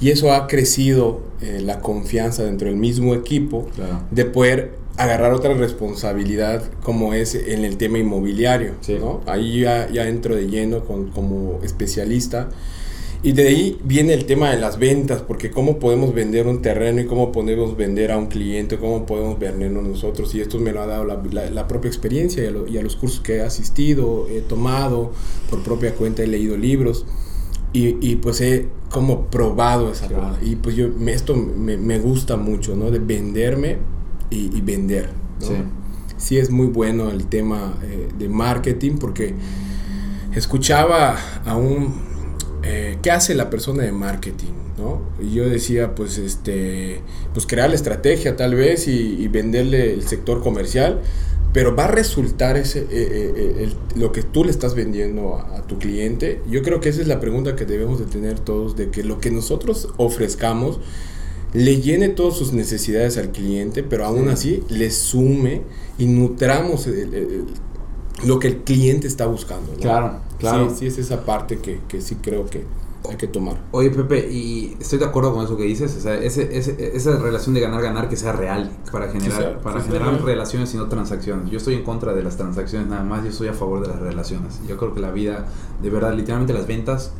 y 0.00 0.10
eso 0.10 0.32
ha 0.32 0.46
crecido 0.46 1.20
la 1.40 1.80
confianza 1.80 2.42
dentro 2.42 2.68
del 2.68 2.76
mismo 2.76 3.14
equipo 3.14 3.68
de 4.10 4.24
poder 4.24 4.72
agarrar 4.98 5.32
otra 5.32 5.54
responsabilidad 5.54 6.64
como 6.82 7.14
es 7.14 7.34
en 7.34 7.64
el 7.64 7.76
tema 7.76 7.98
inmobiliario. 7.98 8.72
¿no? 9.00 9.20
Ahí 9.26 9.60
ya, 9.60 9.88
ya, 9.90 10.08
entro 10.08 10.34
de 10.34 10.48
lleno 10.48 10.84
con, 10.84 11.10
como 11.10 11.60
especialista 11.62 12.50
y 13.20 13.32
de 13.32 13.48
ahí 13.48 13.80
viene 13.82 14.14
el 14.14 14.26
tema 14.26 14.50
de 14.50 14.58
las 14.58 14.78
ventas, 14.78 15.22
porque 15.22 15.50
cómo 15.50 15.80
podemos 15.80 16.14
vender 16.14 16.46
un 16.46 16.62
terreno 16.62 17.00
y 17.00 17.06
cómo 17.06 17.32
podemos 17.32 17.76
vender 17.76 18.12
a 18.12 18.18
un 18.18 18.26
cliente, 18.26 18.78
cómo 18.78 19.06
podemos 19.06 19.40
vendernos 19.40 19.82
nosotros. 19.82 20.32
Y 20.36 20.40
esto 20.40 20.60
me 20.60 20.72
lo 20.72 20.82
ha 20.82 20.86
dado 20.86 21.04
la, 21.04 21.66
propia 21.66 21.88
experiencia 21.88 22.44
y 22.44 22.78
a, 22.78 22.82
los 22.82 22.94
cursos 22.94 23.20
que 23.20 23.36
he 23.36 23.42
asistido, 23.42 24.28
he 24.30 24.40
tomado 24.40 25.12
por 25.50 25.64
propia 25.64 25.94
cuenta, 25.94 26.22
he 26.22 26.28
leído 26.28 26.56
libros. 26.56 27.06
Y, 27.72 28.16
pues 28.16 28.40
he 28.40 28.68
como 28.90 29.26
probado 29.26 29.92
esa 29.92 30.08
cosa. 30.08 30.38
Y 30.42 30.56
pues 30.56 30.74
yo, 30.74 30.88
esto 31.06 31.36
me, 31.36 31.98
gusta 31.98 32.36
mucho, 32.36 32.76
¿no? 32.76 32.90
De 32.90 32.98
venderme 32.98 33.78
y, 34.30 34.60
vender. 34.60 35.10
Sí. 35.38 35.54
sí. 36.16 36.38
es 36.38 36.50
muy 36.50 36.66
bueno 36.66 37.10
el 37.10 37.26
tema 37.26 37.78
eh, 37.82 38.08
de 38.18 38.28
marketing 38.28 38.98
porque 38.98 39.34
escuchaba 40.34 41.16
a 41.44 41.56
un 41.56 42.07
eh, 42.70 42.98
¿qué 43.02 43.10
hace 43.10 43.34
la 43.34 43.48
persona 43.48 43.82
de 43.82 43.92
marketing? 43.92 44.52
¿no? 44.76 45.00
Y 45.20 45.34
yo 45.34 45.48
decía, 45.48 45.94
pues, 45.94 46.18
este, 46.18 47.00
pues 47.32 47.46
crear 47.46 47.70
la 47.70 47.74
estrategia 47.74 48.36
tal 48.36 48.54
vez 48.54 48.86
y, 48.88 49.26
venderle 49.28 49.94
el 49.94 50.06
sector 50.06 50.42
comercial, 50.42 51.00
pero 51.54 51.74
va 51.74 51.86
a 51.86 51.88
resultar 51.88 52.58
ese, 52.58 52.80
eh, 52.80 52.86
eh, 52.90 53.72
lo 53.96 54.12
que 54.12 54.22
tú 54.22 54.44
le 54.44 54.50
estás 54.50 54.74
vendiendo 54.74 55.36
a, 55.36 55.62
tu 55.66 55.78
cliente. 55.78 56.40
Yo 56.50 56.62
creo 56.62 56.80
que 56.80 56.88
esa 56.88 57.00
es 57.00 57.08
la 57.08 57.20
pregunta 57.20 57.56
que 57.56 57.64
debemos 57.64 57.98
de 57.98 58.06
tener 58.06 58.38
todos, 58.38 58.76
de 58.76 58.90
que 58.90 59.02
lo 59.02 59.20
que 59.20 59.30
nosotros 59.30 59.88
ofrezcamos 59.96 60.80
le 61.52 61.80
llene 61.80 62.08
todas 62.10 62.36
sus 62.36 62.52
necesidades 62.52 63.16
al 63.16 63.32
cliente, 63.32 63.82
pero 63.82 64.04
aún 64.04 64.28
así 64.28 64.62
le 64.68 64.90
sume 64.90 65.62
y 65.98 66.06
nutramos 66.06 66.86
lo 68.24 68.38
que 68.38 68.48
el 68.48 68.56
cliente 68.58 69.06
está 69.06 69.26
buscando. 69.26 69.72
Claro, 69.74 70.20
claro. 70.38 70.70
Sí, 70.70 70.76
sí, 70.76 70.86
es 70.86 70.98
esa 70.98 71.24
parte 71.24 71.58
que, 71.58 71.80
que, 71.88 72.00
sí 72.00 72.16
creo 72.16 72.46
que 72.46 72.64
hay 73.08 73.16
que 73.16 73.26
tomar. 73.26 73.56
Oye, 73.70 73.90
Pepe, 73.90 74.28
y 74.30 74.76
estoy 74.80 74.98
de 74.98 75.04
acuerdo 75.04 75.32
con 75.32 75.44
eso 75.44 75.56
que 75.56 75.64
dices, 75.64 75.96
o 75.96 76.00
sea, 76.00 76.14
ese, 76.16 76.56
ese, 76.56 76.96
esa 76.96 77.16
relación 77.18 77.54
de 77.54 77.60
ganar-ganar 77.60 78.08
que 78.08 78.16
sea 78.16 78.32
real 78.32 78.70
para 78.90 79.08
generar, 79.10 79.60
para 79.60 79.80
generar 79.80 80.22
relaciones 80.22 80.74
y 80.74 80.76
no 80.76 80.88
transacciones. 80.88 81.50
Yo 81.50 81.58
estoy 81.58 81.74
en 81.74 81.84
contra 81.84 82.12
de 82.12 82.22
las 82.22 82.36
transacciones 82.36 82.88
nada 82.88 83.04
más, 83.04 83.22
yo 83.22 83.30
estoy 83.30 83.48
a 83.48 83.54
favor 83.54 83.80
de 83.80 83.88
las 83.88 84.00
relaciones. 84.00 84.60
Yo 84.66 84.76
creo 84.76 84.94
que 84.94 85.00
la 85.00 85.10
vida, 85.10 85.46
de 85.82 85.90
verdad, 85.90 86.14
literalmente 86.14 86.52
las 86.52 86.66
ventas 86.66 87.12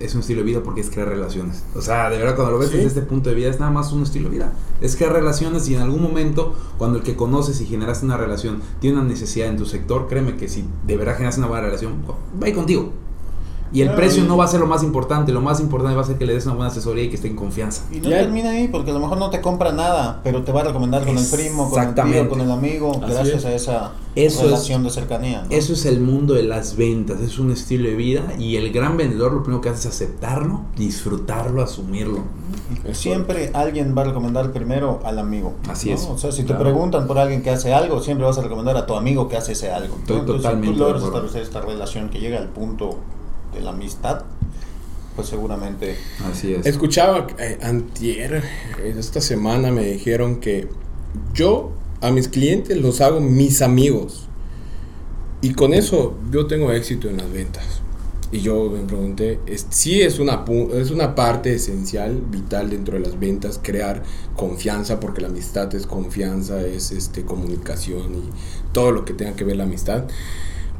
es 0.00 0.14
un 0.14 0.20
estilo 0.20 0.40
de 0.40 0.46
vida 0.46 0.62
porque 0.62 0.80
es 0.80 0.90
crear 0.90 1.08
relaciones. 1.08 1.64
O 1.74 1.80
sea, 1.80 2.10
de 2.10 2.18
verdad, 2.18 2.34
cuando 2.34 2.52
lo 2.52 2.58
ves 2.58 2.72
desde 2.72 2.86
este 2.86 3.02
punto 3.02 3.30
de 3.30 3.36
vida, 3.36 3.48
es 3.48 3.60
nada 3.60 3.72
más 3.72 3.92
un 3.92 4.02
estilo 4.02 4.28
de 4.28 4.36
vida. 4.36 4.52
Es 4.80 4.96
crear 4.96 5.12
relaciones 5.12 5.68
y 5.68 5.74
en 5.74 5.82
algún 5.82 6.02
momento, 6.02 6.54
cuando 6.78 6.98
el 6.98 7.04
que 7.04 7.16
conoces 7.16 7.60
y 7.60 7.66
generaste 7.66 8.04
una 8.06 8.16
relación 8.16 8.60
tiene 8.80 8.98
una 8.98 9.08
necesidad 9.08 9.48
en 9.48 9.56
tu 9.56 9.66
sector, 9.66 10.06
créeme 10.08 10.36
que 10.36 10.48
si 10.48 10.64
de 10.86 10.96
verdad 10.96 11.14
generas 11.14 11.38
una 11.38 11.46
buena 11.46 11.64
relación, 11.64 11.94
va 12.42 12.52
contigo. 12.52 12.92
Y 13.72 13.82
el 13.82 13.92
precio 13.92 14.24
no 14.24 14.36
va 14.36 14.44
a 14.44 14.48
ser 14.48 14.60
lo 14.60 14.66
más 14.66 14.82
importante, 14.82 15.32
lo 15.32 15.40
más 15.40 15.60
importante 15.60 15.96
va 15.96 16.02
a 16.02 16.06
ser 16.06 16.18
que 16.18 16.26
le 16.26 16.34
des 16.34 16.46
una 16.46 16.54
buena 16.54 16.70
asesoría 16.70 17.04
y 17.04 17.08
que 17.08 17.16
esté 17.16 17.28
en 17.28 17.36
confianza. 17.36 17.82
Y 17.92 18.00
no 18.00 18.08
termina 18.08 18.50
ahí, 18.50 18.68
porque 18.68 18.90
a 18.90 18.94
lo 18.94 19.00
mejor 19.00 19.18
no 19.18 19.30
te 19.30 19.40
compra 19.40 19.72
nada, 19.72 20.20
pero 20.22 20.42
te 20.42 20.52
va 20.52 20.60
a 20.60 20.64
recomendar 20.64 21.04
con 21.04 21.16
el 21.16 21.26
primo, 21.26 21.70
con 21.70 21.82
el 21.82 21.94
tío, 21.94 22.28
con 22.28 22.40
el 22.40 22.50
amigo, 22.50 22.92
gracias 23.00 23.44
a 23.44 23.52
esa 23.52 23.92
relación 24.14 24.84
de 24.84 24.90
cercanía. 24.90 25.46
Eso 25.50 25.72
es 25.72 25.84
el 25.84 26.00
mundo 26.00 26.34
de 26.34 26.42
las 26.42 26.76
ventas, 26.76 27.20
es 27.20 27.38
un 27.38 27.50
estilo 27.50 27.88
de 27.88 27.96
vida 27.96 28.34
y 28.38 28.56
el 28.56 28.72
gran 28.72 28.96
vendedor 28.96 29.32
lo 29.32 29.42
primero 29.42 29.60
que 29.60 29.68
hace 29.68 29.88
es 29.88 29.94
aceptarlo, 29.94 30.62
disfrutarlo, 30.76 31.62
asumirlo. 31.62 32.20
Siempre 32.92 33.50
alguien 33.52 33.94
va 33.96 34.02
a 34.02 34.06
recomendar 34.06 34.52
primero 34.52 35.00
al 35.04 35.18
amigo. 35.18 35.54
Así 35.68 35.90
es. 35.90 36.02
O 36.04 36.18
sea, 36.18 36.32
si 36.32 36.44
te 36.44 36.54
preguntan 36.54 37.06
por 37.06 37.18
alguien 37.18 37.42
que 37.42 37.50
hace 37.50 37.72
algo, 37.72 38.00
siempre 38.00 38.26
vas 38.26 38.38
a 38.38 38.42
recomendar 38.42 38.76
a 38.76 38.86
tu 38.86 38.94
amigo 38.94 39.28
que 39.28 39.36
hace 39.36 39.52
ese 39.52 39.70
algo. 39.70 39.96
Estoy 39.96 40.22
totalmente. 40.22 40.68
Si 40.68 40.72
tú 40.72 40.78
logras 40.78 41.02
establecer 41.02 41.42
esta 41.42 41.60
relación 41.60 42.08
que 42.08 42.20
llega 42.20 42.38
al 42.38 42.48
punto 42.48 42.98
de 43.56 43.62
la 43.62 43.70
amistad, 43.70 44.22
pues 45.16 45.28
seguramente. 45.28 45.96
Así 46.30 46.54
es. 46.54 46.66
Escuchaba 46.66 47.26
eh, 47.38 47.58
antier, 47.62 48.42
esta 48.84 49.20
semana 49.20 49.72
me 49.72 49.84
dijeron 49.84 50.40
que 50.40 50.68
yo 51.34 51.72
a 52.00 52.10
mis 52.10 52.28
clientes 52.28 52.76
los 52.76 53.00
hago 53.00 53.20
mis 53.20 53.62
amigos. 53.62 54.28
Y 55.40 55.52
con 55.52 55.74
eso 55.74 56.16
yo 56.30 56.46
tengo 56.46 56.72
éxito 56.72 57.08
en 57.08 57.18
las 57.18 57.30
ventas. 57.30 57.64
Y 58.32 58.40
yo 58.40 58.68
me 58.70 58.80
pregunté, 58.80 59.38
es, 59.46 59.66
sí 59.70 60.02
es 60.02 60.18
una, 60.18 60.44
es 60.74 60.90
una 60.90 61.14
parte 61.14 61.54
esencial, 61.54 62.20
vital 62.28 62.70
dentro 62.70 62.94
de 62.94 63.04
las 63.04 63.18
ventas, 63.20 63.60
crear 63.62 64.02
confianza, 64.34 64.98
porque 64.98 65.20
la 65.20 65.28
amistad 65.28 65.72
es 65.74 65.86
confianza, 65.86 66.60
es 66.66 66.90
este, 66.90 67.24
comunicación 67.24 68.14
y 68.16 68.72
todo 68.72 68.90
lo 68.90 69.04
que 69.04 69.14
tenga 69.14 69.36
que 69.36 69.44
ver 69.44 69.56
la 69.56 69.64
amistad. 69.64 70.04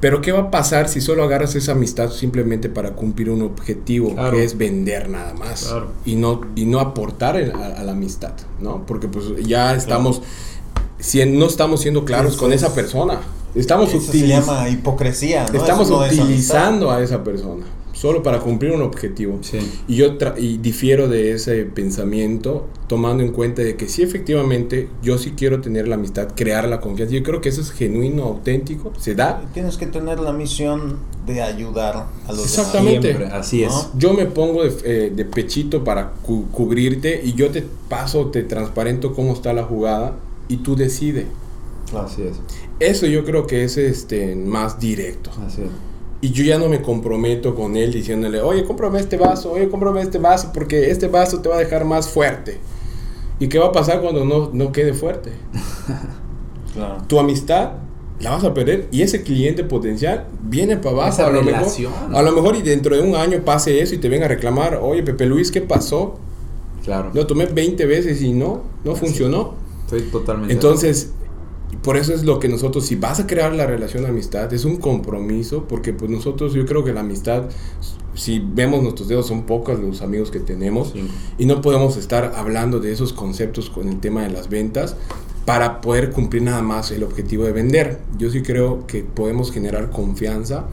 Pero 0.01 0.21
¿qué 0.21 0.33
va 0.33 0.41
a 0.41 0.51
pasar 0.51 0.89
si 0.89 1.01
solo 1.01 1.25
agarras 1.25 1.55
esa 1.55 1.73
amistad 1.73 2.11
simplemente 2.11 2.69
para 2.69 2.93
cumplir 2.93 3.31
un 3.31 3.43
objetivo 3.43 4.15
que 4.31 4.45
es 4.45 4.59
vender 4.59 5.09
nada 5.09 5.33
más 5.35 5.75
y 6.05 6.17
no 6.17 6.43
y 6.55 6.67
no 6.67 6.81
aportar 6.81 7.37
a, 7.37 7.83
la 7.83 7.93
amistad, 7.93 8.33
¿no? 8.61 8.85
Porque 8.87 9.09
pues 9.09 9.25
ya 9.47 9.75
estamos 9.75 10.23
si 10.99 11.25
no 11.25 11.47
estamos 11.47 11.81
siendo 11.81 12.05
claros 12.05 12.37
con 12.37 12.53
esa 12.53 12.75
persona. 12.75 13.21
Estamos 13.55 13.89
Eso 13.95 14.13
se 14.13 14.27
llama 14.27 14.69
hipocresía. 14.69 15.47
¿no? 15.51 15.59
Estamos 15.59 15.91
utilizando 15.91 16.91
a 16.91 17.03
esa 17.03 17.25
persona 17.25 17.65
solo 17.97 18.23
para 18.23 18.41
cumplir 18.41 18.73
un 18.73 18.83
objetivo. 18.83 19.41
Y 19.89 19.97
yo 19.97 20.19
y 20.37 20.59
difiero 20.59 21.09
de 21.09 21.33
ese 21.33 21.65
pensamiento 21.65 22.69
tomando 22.89 23.23
en 23.23 23.33
cuenta 23.33 23.63
de 23.63 23.77
que 23.77 23.89
sí 23.89 24.03
efectivamente 24.03 24.89
yo 25.03 25.17
sí 25.17 25.33
quiero 25.35 25.63
tener 25.63 25.89
la 25.89 25.95
amistad, 25.95 26.29
crear 26.37 26.69
la 26.69 26.81
confianza. 26.81 27.15
Yo 27.15 27.23
creo 27.23 27.41
que 27.41 27.49
eso 27.49 27.63
es 27.63 27.73
genuino, 27.73 28.25
auténtico, 28.25 28.93
se 28.99 29.15
da. 29.15 29.43
Tienes 29.55 29.79
que 29.79 29.87
tener 29.87 30.21
la 30.21 30.33
misión 30.33 30.99
de 31.25 31.41
ayudar 31.41 32.09
a 32.29 32.33
los 32.33 32.45
Exactamente. 32.45 33.15
Demás. 33.15 33.33
así 33.33 33.65
es. 33.65 33.73
Yo 33.97 34.13
me 34.13 34.27
pongo 34.27 34.63
de, 34.63 34.75
eh, 34.85 35.13
de 35.15 35.25
pechito 35.25 35.83
para 35.83 36.13
cubrirte 36.53 37.23
y 37.25 37.33
yo 37.33 37.51
te 37.51 37.65
paso, 37.89 38.27
te 38.27 38.43
transparento 38.43 39.15
cómo 39.15 39.33
está 39.33 39.55
la 39.55 39.65
jugada 39.65 40.17
y 40.49 40.59
tú 40.59 40.77
decides. 40.77 41.27
Así 41.97 42.23
es. 42.23 42.37
Eso 42.79 43.07
yo 43.07 43.25
creo 43.25 43.47
que 43.47 43.65
es 43.65 43.79
este 43.79 44.37
más 44.37 44.79
directo. 44.79 45.31
Así 45.47 45.63
es. 45.63 45.96
Y 46.21 46.31
yo 46.31 46.45
ya 46.45 46.59
no 46.59 46.69
me 46.69 46.81
comprometo 46.81 47.55
con 47.55 47.77
él 47.77 47.93
diciéndole, 47.93 48.41
oye, 48.41 48.65
cómprame 48.65 49.01
este 49.01 49.17
vaso, 49.17 49.53
oye, 49.53 49.69
cómprame 49.69 50.01
este 50.01 50.19
vaso, 50.19 50.51
porque 50.53 50.91
este 50.91 51.09
vaso 51.09 51.41
te 51.41 51.49
va 51.49 51.57
a 51.57 51.59
dejar 51.59 51.85
más 51.85 52.09
fuerte. 52.09 52.59
¿Y 53.39 53.49
qué 53.49 53.59
va 53.59 53.67
a 53.67 53.73
pasar 53.73 54.01
cuando 54.01 54.25
no, 54.25 54.51
no 54.53 54.73
quede 54.73 54.95
fuerte? 54.95 55.31
claro. 56.75 57.03
Tu 57.07 57.19
amistad 57.19 57.73
la 58.21 58.31
vas 58.31 58.45
a 58.45 58.55
perder 58.55 58.89
y 58.91 59.03
ese 59.03 59.23
cliente 59.23 59.63
potencial 59.63 60.27
viene 60.43 60.79
para 60.79 60.97
abajo. 60.97 61.23
a 61.23 61.31
lo, 61.31 61.43
mejor, 61.43 61.69
a 62.15 62.23
lo 62.23 62.33
mejor 62.33 62.57
y 62.57 62.63
dentro 62.63 62.97
de 62.97 63.03
un 63.03 63.15
año 63.15 63.43
pase 63.45 63.81
eso 63.81 63.95
y 63.95 63.99
te 63.99 64.09
venga 64.09 64.25
a 64.25 64.29
reclamar, 64.29 64.81
oye, 64.83 65.03
Pepe 65.03 65.27
Luis, 65.27 65.51
¿qué 65.51 65.61
pasó? 65.61 66.19
Claro. 66.83 67.11
Lo 67.13 67.27
tomé 67.27 67.47
20 67.47 67.85
veces 67.85 68.23
y 68.23 68.33
no, 68.33 68.63
no 68.85 68.95
funcionó. 68.95 69.55
Estoy 69.85 70.03
totalmente. 70.03 70.55
Entonces, 70.55 71.13
por 71.83 71.97
eso 71.97 72.13
es 72.13 72.25
lo 72.25 72.39
que 72.39 72.49
nosotros, 72.49 72.87
si 72.87 72.97
vas 72.97 73.21
a 73.21 73.27
crear 73.27 73.55
la 73.55 73.67
relación 73.67 74.03
de 74.03 74.11
amistad, 74.11 74.53
es 74.53 74.65
un 74.65 74.77
compromiso, 74.77 75.65
porque 75.69 75.93
pues 75.93 76.11
nosotros, 76.11 76.55
yo 76.55 76.67
creo 76.67 76.85
que 76.85 76.93
la 76.93 77.01
amistad, 77.01 77.45
si 78.15 78.39
vemos 78.39 78.83
nuestros 78.83 79.09
dedos, 79.09 79.27
son 79.27 79.43
pocos 79.45 79.79
los 79.79 80.03
amigos 80.03 80.31
que 80.31 80.41
tenemos, 80.41 80.95
y 81.39 81.47
no 81.47 81.61
podemos 81.61 81.97
estar 81.97 82.33
hablando 82.37 82.81
de 82.81 82.93
esos 82.93 83.13
conceptos 83.13 83.71
con 83.71 83.89
el 83.89 84.01
tema 84.01 84.23
de 84.23 84.31
las 84.31 84.49
ventas 84.49 84.97
para 85.45 85.81
poder 85.81 86.11
cumplir 86.11 86.43
nada 86.43 86.63
más 86.63 86.91
el 86.91 87.05
objetivo 87.05 87.45
de 87.45 87.53
vender. 87.53 88.01
Yo 88.19 88.31
sí 88.31 88.43
creo 88.43 88.87
que 88.87 89.05
podemos 89.05 89.53
generar 89.53 89.91
confianza, 89.91 90.67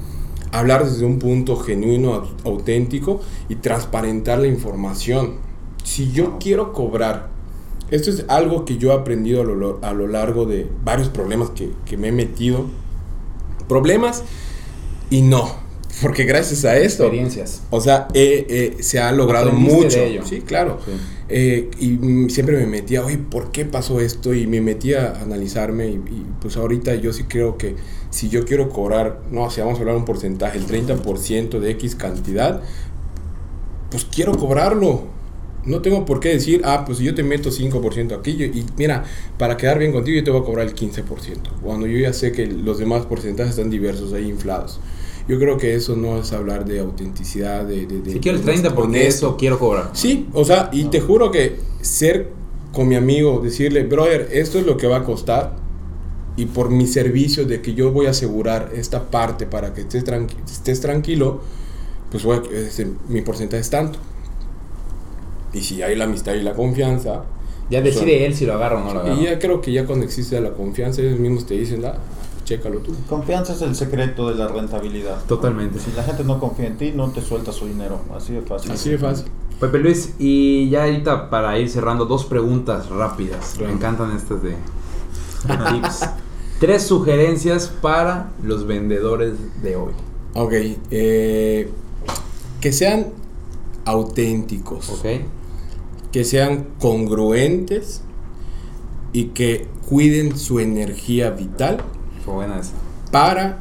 hablar 0.52 0.86
desde 0.86 1.06
un 1.06 1.20
punto 1.20 1.58
genuino, 1.58 2.24
auténtico 2.44 3.22
y 3.50 3.56
transparentar 3.56 4.40
la 4.40 4.48
información. 4.48 5.36
Si 5.84 6.12
yo 6.12 6.38
quiero 6.40 6.74
cobrar 6.74 7.33
esto 7.94 8.10
es 8.10 8.26
algo 8.28 8.66
que 8.66 8.80
yo 8.80 8.92
he 8.92 8.96
aprendido 8.96 9.42
a 9.42 9.46
lo, 9.46 9.80
a 9.84 9.94
lo 9.94 10.08
largo 10.08 10.46
de 10.46 10.68
varios 10.84 11.10
problemas 11.10 11.52
que, 11.52 11.70
que, 11.86 11.96
me 11.96 12.08
he 12.08 12.12
metido. 12.12 12.66
Problemas 13.70 14.24
y 15.12 15.22
no. 15.22 15.62
Porque 16.02 16.24
gracias 16.24 16.66
a 16.66 16.76
esto. 16.76 17.04
Experiencias. 17.04 17.62
O 17.70 17.80
sea, 17.82 18.08
se 18.80 19.00
ha 19.00 19.12
logrado 19.12 19.52
mucho. 19.52 20.00
Sí, 20.26 20.42
claro. 20.42 20.80
Eh, 21.30 21.70
y 21.80 22.32
siempre 22.32 22.58
me 22.58 22.66
metía, 22.66 23.06
oye, 23.06 23.20
¿por 23.20 23.52
qué 23.52 23.64
pasó 23.64 24.00
esto? 24.00 24.34
Y 24.34 24.48
me 24.48 24.60
metía 24.60 25.12
a 25.12 25.22
analizarme. 25.22 25.90
Y, 25.90 25.94
y, 25.94 26.26
pues 26.42 26.58
ahorita 26.58 26.96
yo 26.96 27.14
sí 27.14 27.26
creo 27.26 27.60
que 27.60 27.76
si 28.10 28.28
yo 28.28 28.44
quiero 28.44 28.70
cobrar, 28.70 29.20
no, 29.30 29.52
si 29.52 29.62
vamos 29.62 29.78
a 29.78 29.82
hablar 29.82 29.98
un 29.98 30.06
porcentaje, 30.06 30.58
el 30.58 30.66
30% 30.66 31.60
de 31.60 31.70
X 31.72 31.96
cantidad, 31.96 32.60
pues 33.92 34.04
quiero 34.06 34.36
cobrarlo 34.36 35.14
no 35.66 35.82
tengo 35.82 36.06
por 36.06 36.20
qué 36.20 36.30
decir, 36.30 36.62
ah, 36.66 36.84
pues 36.86 37.00
yo 37.00 37.16
te 37.16 37.24
meto 37.24 37.50
5% 37.50 38.18
aquí 38.18 38.32
y 38.32 38.66
mira, 38.78 39.06
para 39.38 39.56
quedar 39.58 39.80
bien 39.80 39.92
contigo 39.92 40.18
yo 40.18 40.24
te 40.24 40.32
voy 40.32 40.42
a 40.42 40.44
cobrar 40.44 40.68
el 40.68 40.76
15%, 40.76 41.06
cuando 41.62 41.88
yo 41.88 41.98
ya 41.98 42.14
sé 42.14 42.32
que 42.32 42.46
los 42.46 42.80
demás 42.80 43.06
porcentajes 43.06 43.52
están 43.52 43.70
diversos 43.70 44.14
ahí 44.14 44.28
inflados. 44.28 44.80
Yo 45.26 45.40
creo 45.40 45.58
que 45.58 45.74
eso 45.74 45.96
no 45.96 46.18
es 46.18 46.34
hablar 46.34 46.66
de 46.66 46.80
autenticidad, 46.80 47.64
de... 47.64 47.86
de, 47.86 48.12
si 48.12 48.20
quiero 48.20 48.38
el 48.40 48.44
30 48.44 48.76
porque 48.76 49.08
eso 49.08 49.38
quiero 49.38 49.58
cobrar. 49.58 49.92
Sí, 49.94 50.28
o 50.34 50.44
sea, 50.44 50.70
y 50.74 50.86
te 50.86 51.00
juro 51.00 51.32
que 51.32 51.56
ser 51.82 52.32
con 52.74 52.90
mi 52.90 52.96
amigo, 52.96 53.40
decirle, 53.42 53.84
brother, 53.84 54.28
esto 54.34 54.60
es 54.60 54.66
lo 54.66 54.76
que 54.76 54.88
va 54.88 54.98
a 54.98 55.04
costar 55.06 55.56
y 56.36 56.48
por 56.48 56.72
mi 56.72 56.88
servicio 56.88 57.46
de 57.46 57.62
que 57.62 57.74
yo 57.74 57.92
voy 57.92 58.08
a 58.08 58.10
asegurar 58.10 58.72
esta 58.76 59.10
parte 59.10 59.46
para 59.46 59.74
que 59.74 59.82
estés, 59.82 60.04
estés 60.52 60.82
tranquilo, 60.82 61.42
pues 62.12 62.24
voy 62.24 62.38
a, 62.38 62.42
mi 63.08 63.22
porcentaje 63.22 63.62
es 63.62 63.70
tanto 63.70 64.00
y 65.54 65.62
si 65.62 65.82
hay 65.82 65.96
la 65.96 66.06
amistad 66.06 66.34
y 66.34 66.42
la 66.42 66.54
confianza. 66.54 67.24
Ya 67.70 67.82
decide 67.82 68.26
él 68.26 68.36
si 68.36 68.46
lo 68.46 68.54
agarra 68.54 68.78
o 68.78 68.84
no 68.84 68.94
lo 68.94 69.00
agarra. 69.00 69.20
Y 69.20 69.26
ya 69.26 69.40
creo 69.40 69.62
que 69.62 69.72
ya 69.72 69.86
cuando 69.86 70.06
existe 70.06 70.40
la 70.42 70.52
confianza, 70.52 71.02
ellos 71.02 71.20
mismos 71.20 71.46
te 71.46 71.54
dicen, 71.54 71.86
ah, 71.86 71.96
chécalo 72.44 72.80
tú. 72.80 72.94
Confianza 73.08 73.54
es 73.54 73.62
el 73.62 73.76
secreto 73.76 74.30
de 74.30 74.36
la 74.36 74.48
rentabilidad. 74.48 75.24
Totalmente. 75.26 75.80
Si 75.80 75.92
la 75.96 76.04
gente 76.04 76.24
no 76.24 76.40
confía 76.40 76.68
en 76.68 76.78
ti, 76.78 76.92
no 76.94 77.10
te 77.12 77.22
suelta 77.22 77.52
su 77.52 77.68
dinero. 77.68 78.02
Así 78.16 78.34
de 78.34 78.42
fácil. 78.42 78.72
Así 78.72 78.90
de 78.90 78.98
fácil. 78.98 79.26
Pepe 79.60 79.80
Luis, 79.80 80.14
y 80.20 80.70
ya 80.70 80.84
ahorita 80.84 81.30
para 81.30 81.58
ir 81.58 81.70
cerrando, 81.70 82.06
dos 82.06 82.26
preguntas 82.26 82.90
rápidas. 82.90 83.56
Me 83.60 83.72
encantan 83.72 84.16
estas 84.16 84.44
de, 84.44 84.56
tips. 85.48 86.10
Tres 86.60 86.84
sugerencias 86.84 87.68
para 87.82 88.32
los 88.44 88.68
vendedores 88.68 89.34
de 89.62 89.76
hoy. 89.76 89.94
Ok. 90.34 90.54
Eh, 90.92 91.70
que 92.60 92.72
sean 92.72 93.08
auténticos. 93.86 94.90
Ok 94.90 95.06
que 96.14 96.24
sean 96.24 96.68
congruentes 96.80 98.02
y 99.12 99.26
que 99.26 99.68
cuiden 99.90 100.38
su 100.38 100.60
energía 100.60 101.32
vital 101.32 101.80
para, 103.12 103.60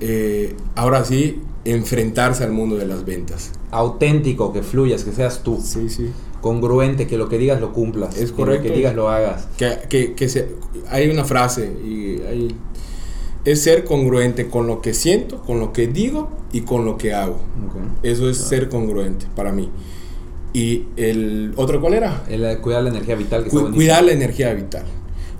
eh, 0.00 0.54
ahora 0.74 1.04
sí, 1.04 1.40
enfrentarse 1.64 2.42
al 2.42 2.52
mundo 2.52 2.76
de 2.76 2.86
las 2.86 3.04
ventas. 3.04 3.52
Auténtico, 3.70 4.52
que 4.52 4.62
fluyas, 4.62 5.04
que 5.04 5.12
seas 5.12 5.42
tú. 5.44 5.60
Sí, 5.62 5.88
sí. 5.88 6.10
Congruente, 6.40 7.06
que 7.06 7.16
lo 7.16 7.28
que 7.28 7.38
digas 7.38 7.60
lo 7.60 7.72
cumplas. 7.72 8.18
Es 8.18 8.32
correcto. 8.32 8.64
Que 8.64 8.68
lo 8.68 8.74
que 8.74 8.78
digas 8.78 8.94
lo 8.96 9.08
hagas. 9.08 9.46
Que, 9.56 10.14
que, 10.14 10.28
se, 10.28 10.48
hay 10.90 11.08
una 11.08 11.24
frase 11.24 11.72
y 11.84 12.20
hay, 12.26 12.56
es 13.44 13.62
ser 13.62 13.84
congruente 13.84 14.48
con 14.48 14.66
lo 14.66 14.82
que 14.82 14.92
siento, 14.92 15.40
con 15.42 15.60
lo 15.60 15.72
que 15.72 15.86
digo 15.86 16.30
y 16.52 16.62
con 16.62 16.84
lo 16.84 16.98
que 16.98 17.14
hago. 17.14 17.38
Eso 18.02 18.28
es 18.28 18.38
ser 18.38 18.68
congruente 18.68 19.26
para 19.36 19.52
mí. 19.52 19.70
Y 20.52 20.84
el 20.96 21.52
otro, 21.56 21.80
¿cuál 21.80 21.94
era? 21.94 22.24
El 22.28 22.58
cuidar 22.58 22.82
la 22.82 22.90
energía 22.90 23.14
vital. 23.14 23.44
cuidar 23.44 24.04
la 24.04 24.12
energía 24.12 24.52
vital. 24.52 24.84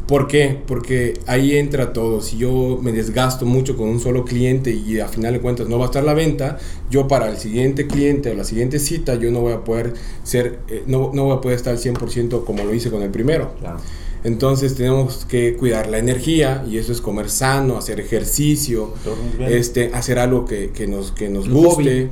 ¿Por 0.06 0.26
qué? 0.26 0.58
Porque 0.66 1.14
ahí 1.26 1.56
entra 1.56 1.92
todo. 1.92 2.20
Si 2.20 2.36
yo 2.36 2.78
me 2.82 2.92
desgasto 2.92 3.46
mucho 3.46 3.76
con 3.76 3.88
un 3.88 4.00
solo 4.00 4.24
cliente 4.24 4.70
y 4.70 5.00
a 5.00 5.08
final 5.08 5.32
de 5.32 5.40
cuentas 5.40 5.68
no 5.68 5.78
va 5.78 5.84
a 5.84 5.86
estar 5.86 6.02
la 6.02 6.12
venta, 6.12 6.58
yo 6.90 7.06
para 7.08 7.30
el 7.30 7.36
siguiente 7.36 7.86
cliente 7.86 8.30
o 8.30 8.34
la 8.34 8.44
siguiente 8.44 8.78
cita 8.78 9.14
yo 9.14 9.30
no 9.30 9.40
voy 9.40 9.52
a 9.52 9.64
poder 9.64 9.94
ser, 10.24 10.58
eh, 10.68 10.82
no, 10.86 11.12
no 11.14 11.24
voy 11.24 11.36
a 11.36 11.40
poder 11.40 11.56
estar 11.56 11.72
al 11.72 11.78
100% 11.78 12.44
como 12.44 12.64
lo 12.64 12.74
hice 12.74 12.90
con 12.90 13.02
el 13.02 13.10
primero. 13.10 13.54
Claro. 13.60 13.78
Entonces 14.24 14.76
tenemos 14.76 15.24
que 15.24 15.56
cuidar 15.56 15.88
la 15.88 15.98
energía 15.98 16.64
y 16.68 16.78
eso 16.78 16.92
es 16.92 17.00
comer 17.00 17.28
sano, 17.28 17.76
hacer 17.76 17.98
ejercicio, 17.98 18.94
este, 19.40 19.92
hacer 19.94 20.20
algo 20.20 20.44
que, 20.44 20.70
que 20.70 20.86
nos, 20.86 21.10
que 21.10 21.28
nos 21.28 21.48
guste, 21.48 22.10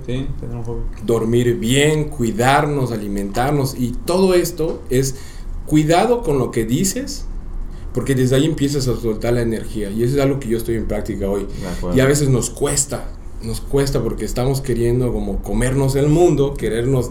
dormir 1.04 1.56
bien, 1.56 2.04
cuidarnos, 2.08 2.90
alimentarnos 2.90 3.76
y 3.78 3.92
todo 3.92 4.34
esto 4.34 4.82
es 4.90 5.14
cuidado 5.66 6.22
con 6.22 6.38
lo 6.38 6.50
que 6.50 6.64
dices 6.64 7.26
porque 7.94 8.14
desde 8.14 8.36
ahí 8.36 8.44
empiezas 8.44 8.88
a 8.88 8.96
soltar 8.96 9.34
la 9.34 9.42
energía 9.42 9.90
y 9.90 10.02
eso 10.02 10.16
es 10.16 10.20
algo 10.20 10.40
que 10.40 10.48
yo 10.48 10.58
estoy 10.58 10.76
en 10.76 10.86
práctica 10.86 11.28
hoy. 11.28 11.46
Y 11.94 12.00
a 12.00 12.06
veces 12.06 12.28
nos 12.28 12.50
cuesta 12.50 13.08
nos 13.42 13.62
cuesta 13.62 14.02
porque 14.02 14.26
estamos 14.26 14.60
queriendo 14.60 15.12
como 15.14 15.42
comernos 15.42 15.96
el 15.96 16.08
mundo 16.08 16.52
querernos 16.54 17.10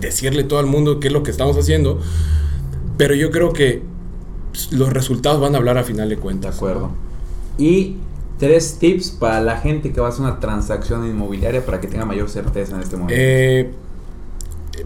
decirle 0.00 0.44
todo 0.44 0.60
al 0.60 0.66
mundo 0.66 1.00
qué 1.00 1.08
es 1.08 1.12
lo 1.12 1.24
que 1.24 1.32
estamos 1.32 1.56
haciendo 1.56 2.00
pero 2.96 3.16
yo 3.16 3.32
creo 3.32 3.52
que 3.52 3.82
los 4.70 4.92
resultados 4.92 5.40
van 5.40 5.54
a 5.54 5.58
hablar 5.58 5.78
a 5.78 5.84
final 5.84 6.08
de 6.08 6.16
cuentas. 6.16 6.52
De 6.52 6.56
acuerdo. 6.56 6.90
Y 7.58 7.96
tres 8.38 8.78
tips 8.78 9.10
para 9.10 9.40
la 9.40 9.58
gente 9.58 9.92
que 9.92 10.00
va 10.00 10.08
a 10.08 10.10
hacer 10.10 10.22
una 10.22 10.40
transacción 10.40 11.06
inmobiliaria 11.06 11.64
para 11.64 11.80
que 11.80 11.86
tenga 11.86 12.04
mayor 12.04 12.28
certeza 12.28 12.74
en 12.76 12.82
este 12.82 12.96
momento. 12.96 13.14
Eh, 13.16 13.72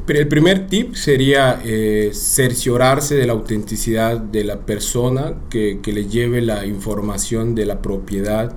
el 0.09 0.29
primer 0.29 0.66
tip 0.66 0.94
sería 0.94 1.61
eh, 1.64 2.11
cerciorarse 2.12 3.14
de 3.14 3.27
la 3.27 3.33
autenticidad 3.33 4.18
de 4.18 4.44
la 4.44 4.61
persona 4.61 5.35
que, 5.51 5.81
le 5.85 6.07
lleve 6.07 6.42
la 6.42 6.66
información 6.66 7.55
de 7.55 7.64
la 7.64 7.81
propiedad 7.81 8.55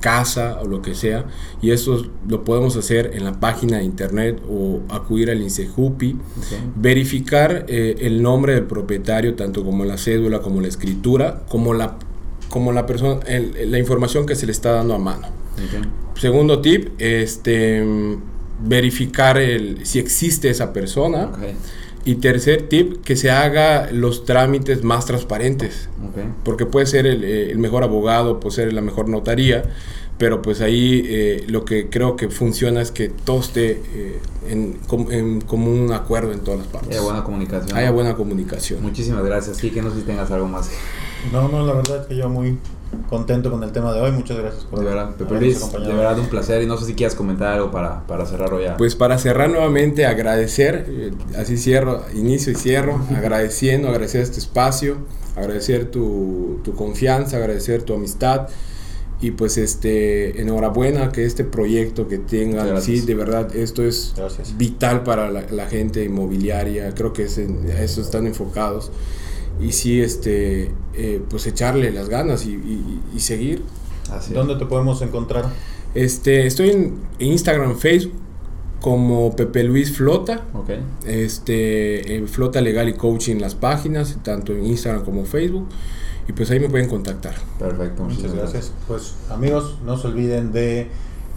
casa 0.00 0.58
o 0.62 0.66
lo 0.66 0.82
que 0.82 0.94
sea. 0.94 1.26
Y 1.60 1.70
eso 1.70 2.06
lo 2.28 2.44
podemos 2.44 2.76
hacer 2.76 3.12
en 3.14 3.24
la 3.24 3.40
página 3.40 3.78
de 3.78 3.84
internet 3.84 4.42
o 4.48 4.80
acudir 4.88 5.30
al 5.30 5.40
INSEJUPI, 5.42 6.16
verificar 6.76 7.66
eh, 7.68 7.96
el 8.00 8.22
nombre 8.22 8.54
del 8.54 8.64
propietario, 8.64 9.34
tanto 9.34 9.64
como 9.64 9.84
la 9.84 9.98
cédula, 9.98 10.40
como 10.40 10.60
la 10.60 10.68
escritura, 10.68 11.42
como 11.48 11.74
la, 11.74 11.98
como 12.48 12.72
la, 12.72 12.86
persona, 12.86 13.20
la 13.26 13.78
información 13.78 14.26
que 14.26 14.34
se 14.34 14.46
le 14.46 14.52
está 14.52 14.72
dando 14.72 14.94
a 14.94 14.98
mano. 14.98 15.28
Segundo 16.14 16.60
tip, 16.60 16.90
este, 16.98 17.84
verificar 18.62 19.38
el, 19.38 19.84
si 19.84 19.98
existe 19.98 20.50
esa 20.50 20.72
persona. 20.72 21.30
Y 22.04 22.16
tercer 22.16 22.68
tip, 22.68 23.04
que 23.04 23.14
se 23.14 23.30
haga 23.30 23.92
los 23.92 24.24
trámites 24.24 24.82
más 24.82 25.06
transparentes. 25.06 25.88
Porque 26.42 26.66
puede 26.66 26.86
ser 26.86 27.06
eh, 27.06 27.52
el, 27.52 27.58
mejor 27.58 27.84
abogado, 27.84 28.40
puede 28.40 28.56
ser 28.56 28.72
la 28.72 28.80
mejor 28.80 29.08
notaría, 29.08 29.62
pero 30.18 30.42
pues 30.42 30.60
ahí 30.60 31.02
eh, 31.04 31.44
lo 31.46 31.64
que 31.64 31.90
creo 31.90 32.16
que 32.16 32.28
funciona 32.28 32.82
es 32.82 32.90
que 32.90 33.08
todo 33.08 33.38
esté 33.38 33.82
eh, 33.94 34.20
en, 34.48 34.80
en, 35.10 35.40
común 35.42 35.92
acuerdo 35.92 36.32
en 36.32 36.40
todas 36.40 36.58
las 36.58 36.68
partes. 36.68 36.90
Haya 36.90 37.02
buena 37.02 37.22
comunicación. 37.22 37.78
Haya 37.78 37.90
buena 37.92 38.14
comunicación. 38.14 38.82
Muchísimas 38.82 39.24
gracias. 39.24 39.58
Sí, 39.58 39.70
que 39.70 39.80
no 39.80 39.90
sé 39.90 40.00
si 40.00 40.02
tengas 40.02 40.28
algo 40.32 40.48
más. 40.48 40.70
No, 41.32 41.48
no, 41.48 41.64
la 41.64 41.74
verdad 41.74 42.00
es 42.00 42.06
que 42.08 42.16
yo 42.16 42.28
muy 42.28 42.58
contento 43.08 43.50
con 43.50 43.62
el 43.62 43.72
tema 43.72 43.92
de 43.92 44.00
hoy. 44.00 44.12
Muchas 44.12 44.38
gracias 44.38 44.64
por 44.64 44.80
De 44.80 44.84
verdad, 44.86 45.14
Pepe 45.16 45.38
Luis, 45.38 45.60
de 45.72 45.92
verdad 45.92 46.18
un 46.18 46.28
placer. 46.28 46.62
Y 46.62 46.66
no 46.66 46.76
sé 46.76 46.86
si 46.86 46.94
quieras 46.94 47.14
comentar 47.14 47.54
algo 47.54 47.70
para, 47.70 48.06
para 48.06 48.26
cerrar 48.26 48.50
ya. 48.60 48.76
Pues 48.76 48.96
para 48.96 49.18
cerrar 49.18 49.50
nuevamente, 49.50 50.06
agradecer, 50.06 50.86
eh, 50.88 51.12
así 51.36 51.56
cierro, 51.56 52.02
inicio 52.14 52.52
y 52.52 52.56
cierro, 52.56 53.00
agradeciendo, 53.16 53.88
agradecer 53.88 54.22
este 54.22 54.38
espacio, 54.38 54.96
agradecer 55.36 55.90
tu, 55.90 56.60
tu 56.64 56.74
confianza, 56.74 57.36
agradecer 57.36 57.82
tu 57.82 57.94
amistad. 57.94 58.48
Y 59.20 59.30
pues 59.30 59.56
este, 59.56 60.40
enhorabuena 60.40 61.12
que 61.12 61.24
este 61.24 61.44
proyecto 61.44 62.08
que 62.08 62.18
tengan, 62.18 62.82
sí, 62.82 63.02
de 63.02 63.14
verdad, 63.14 63.54
esto 63.54 63.84
es 63.84 64.14
vital 64.56 65.04
para 65.04 65.30
la, 65.30 65.66
gente 65.66 66.02
inmobiliaria, 66.02 66.92
creo 66.92 67.12
que 67.12 67.24
es 67.24 67.38
a 67.38 67.82
eso 67.82 68.00
están 68.00 68.26
enfocados 68.26 68.90
y 69.60 69.72
sí, 69.72 70.00
este, 70.00 70.70
eh, 70.94 71.22
pues 71.28 71.46
echarle 71.46 71.90
las 71.92 72.08
ganas 72.08 72.46
y, 72.46 73.00
seguir. 73.18 73.62
¿Dónde 74.32 74.56
te 74.56 74.66
podemos 74.66 75.00
encontrar? 75.02 75.46
Este, 75.94 76.46
estoy 76.46 76.70
en 76.70 77.00
Instagram, 77.18 77.76
Facebook 77.76 78.14
como 78.80 79.34
Pepe 79.34 79.62
Luis 79.64 79.96
Flota. 79.96 80.44
Okay. 80.54 80.80
Este, 81.06 82.24
Flota 82.26 82.60
Legal 82.60 82.88
y 82.88 82.94
Coaching 82.94 83.36
las 83.36 83.54
páginas, 83.54 84.18
tanto 84.22 84.52
en 84.52 84.66
Instagram 84.66 85.04
como 85.04 85.24
Facebook. 85.24 85.68
Y 86.28 86.32
pues 86.32 86.50
ahí 86.50 86.60
me 86.60 86.68
pueden 86.68 86.88
contactar. 86.88 87.34
Perfecto, 87.58 88.04
muchas 88.04 88.34
gracias. 88.34 88.72
Pues 88.86 89.14
amigos, 89.30 89.78
no 89.84 89.96
se 89.96 90.08
olviden 90.08 90.52
de 90.52 90.88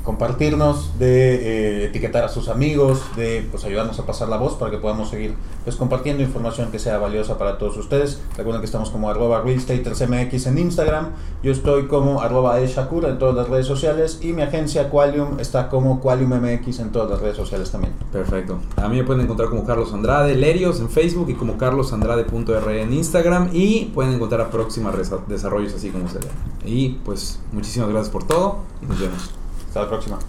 compartirnos, 0.05 0.97
de 0.99 1.83
eh, 1.83 1.85
etiquetar 1.85 2.23
a 2.23 2.29
sus 2.29 2.47
amigos, 2.47 3.01
de 3.15 3.45
pues 3.49 3.65
ayudarnos 3.65 3.99
a 3.99 4.05
pasar 4.05 4.29
la 4.29 4.37
voz 4.37 4.53
para 4.53 4.71
que 4.71 4.77
podamos 4.77 5.09
seguir 5.09 5.33
pues 5.63 5.75
compartiendo 5.75 6.21
información 6.21 6.71
que 6.71 6.79
sea 6.79 6.99
valiosa 6.99 7.37
para 7.37 7.57
todos 7.57 7.75
ustedes. 7.77 8.21
Recuerden 8.37 8.61
que 8.61 8.67
estamos 8.67 8.91
como 8.91 9.09
arroba 9.09 9.41
realstatersmx 9.41 10.45
en 10.45 10.57
Instagram, 10.59 11.09
yo 11.43 11.51
estoy 11.51 11.87
como 11.87 12.21
arroba 12.21 12.59
Shakur 12.65 13.05
en 13.05 13.17
todas 13.17 13.35
las 13.35 13.49
redes 13.49 13.65
sociales 13.65 14.19
y 14.21 14.31
mi 14.31 14.43
agencia 14.43 14.89
Qualium 14.89 15.39
está 15.39 15.69
como 15.69 15.99
QualiumMX 15.99 16.79
en 16.79 16.91
todas 16.91 17.09
las 17.09 17.19
redes 17.19 17.35
sociales 17.35 17.71
también. 17.71 17.93
Perfecto. 18.11 18.59
A 18.77 18.87
mí 18.87 18.97
me 18.97 19.03
pueden 19.03 19.23
encontrar 19.23 19.49
como 19.49 19.65
Carlos 19.65 19.91
Andrade 19.91 20.35
Lerios 20.35 20.79
en 20.79 20.89
Facebook 20.89 21.29
y 21.29 21.33
como 21.33 21.57
carlosandrade.r 21.57 22.81
en 22.81 22.93
Instagram 22.93 23.49
y 23.53 23.85
pueden 23.85 24.13
encontrar 24.13 24.41
a 24.41 24.51
próximos 24.51 24.93
desarrollos 25.27 25.73
así 25.73 25.89
como 25.89 26.07
se 26.09 26.19
Y 26.65 26.99
pues 27.03 27.39
muchísimas 27.51 27.89
gracias 27.89 28.11
por 28.11 28.25
todo 28.25 28.59
y 28.83 28.85
nos 28.85 28.99
vemos. 28.99 29.44
Hasta 29.75 29.83
la 29.83 29.89
próxima. 29.89 30.19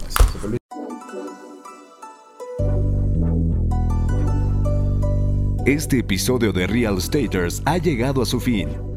Este 5.65 5.99
episodio 5.99 6.51
de 6.51 6.67
Real 6.67 7.01
Staters 7.01 7.61
ha 7.63 7.77
llegado 7.77 8.21
a 8.21 8.25
su 8.25 8.41
fin. 8.41 8.96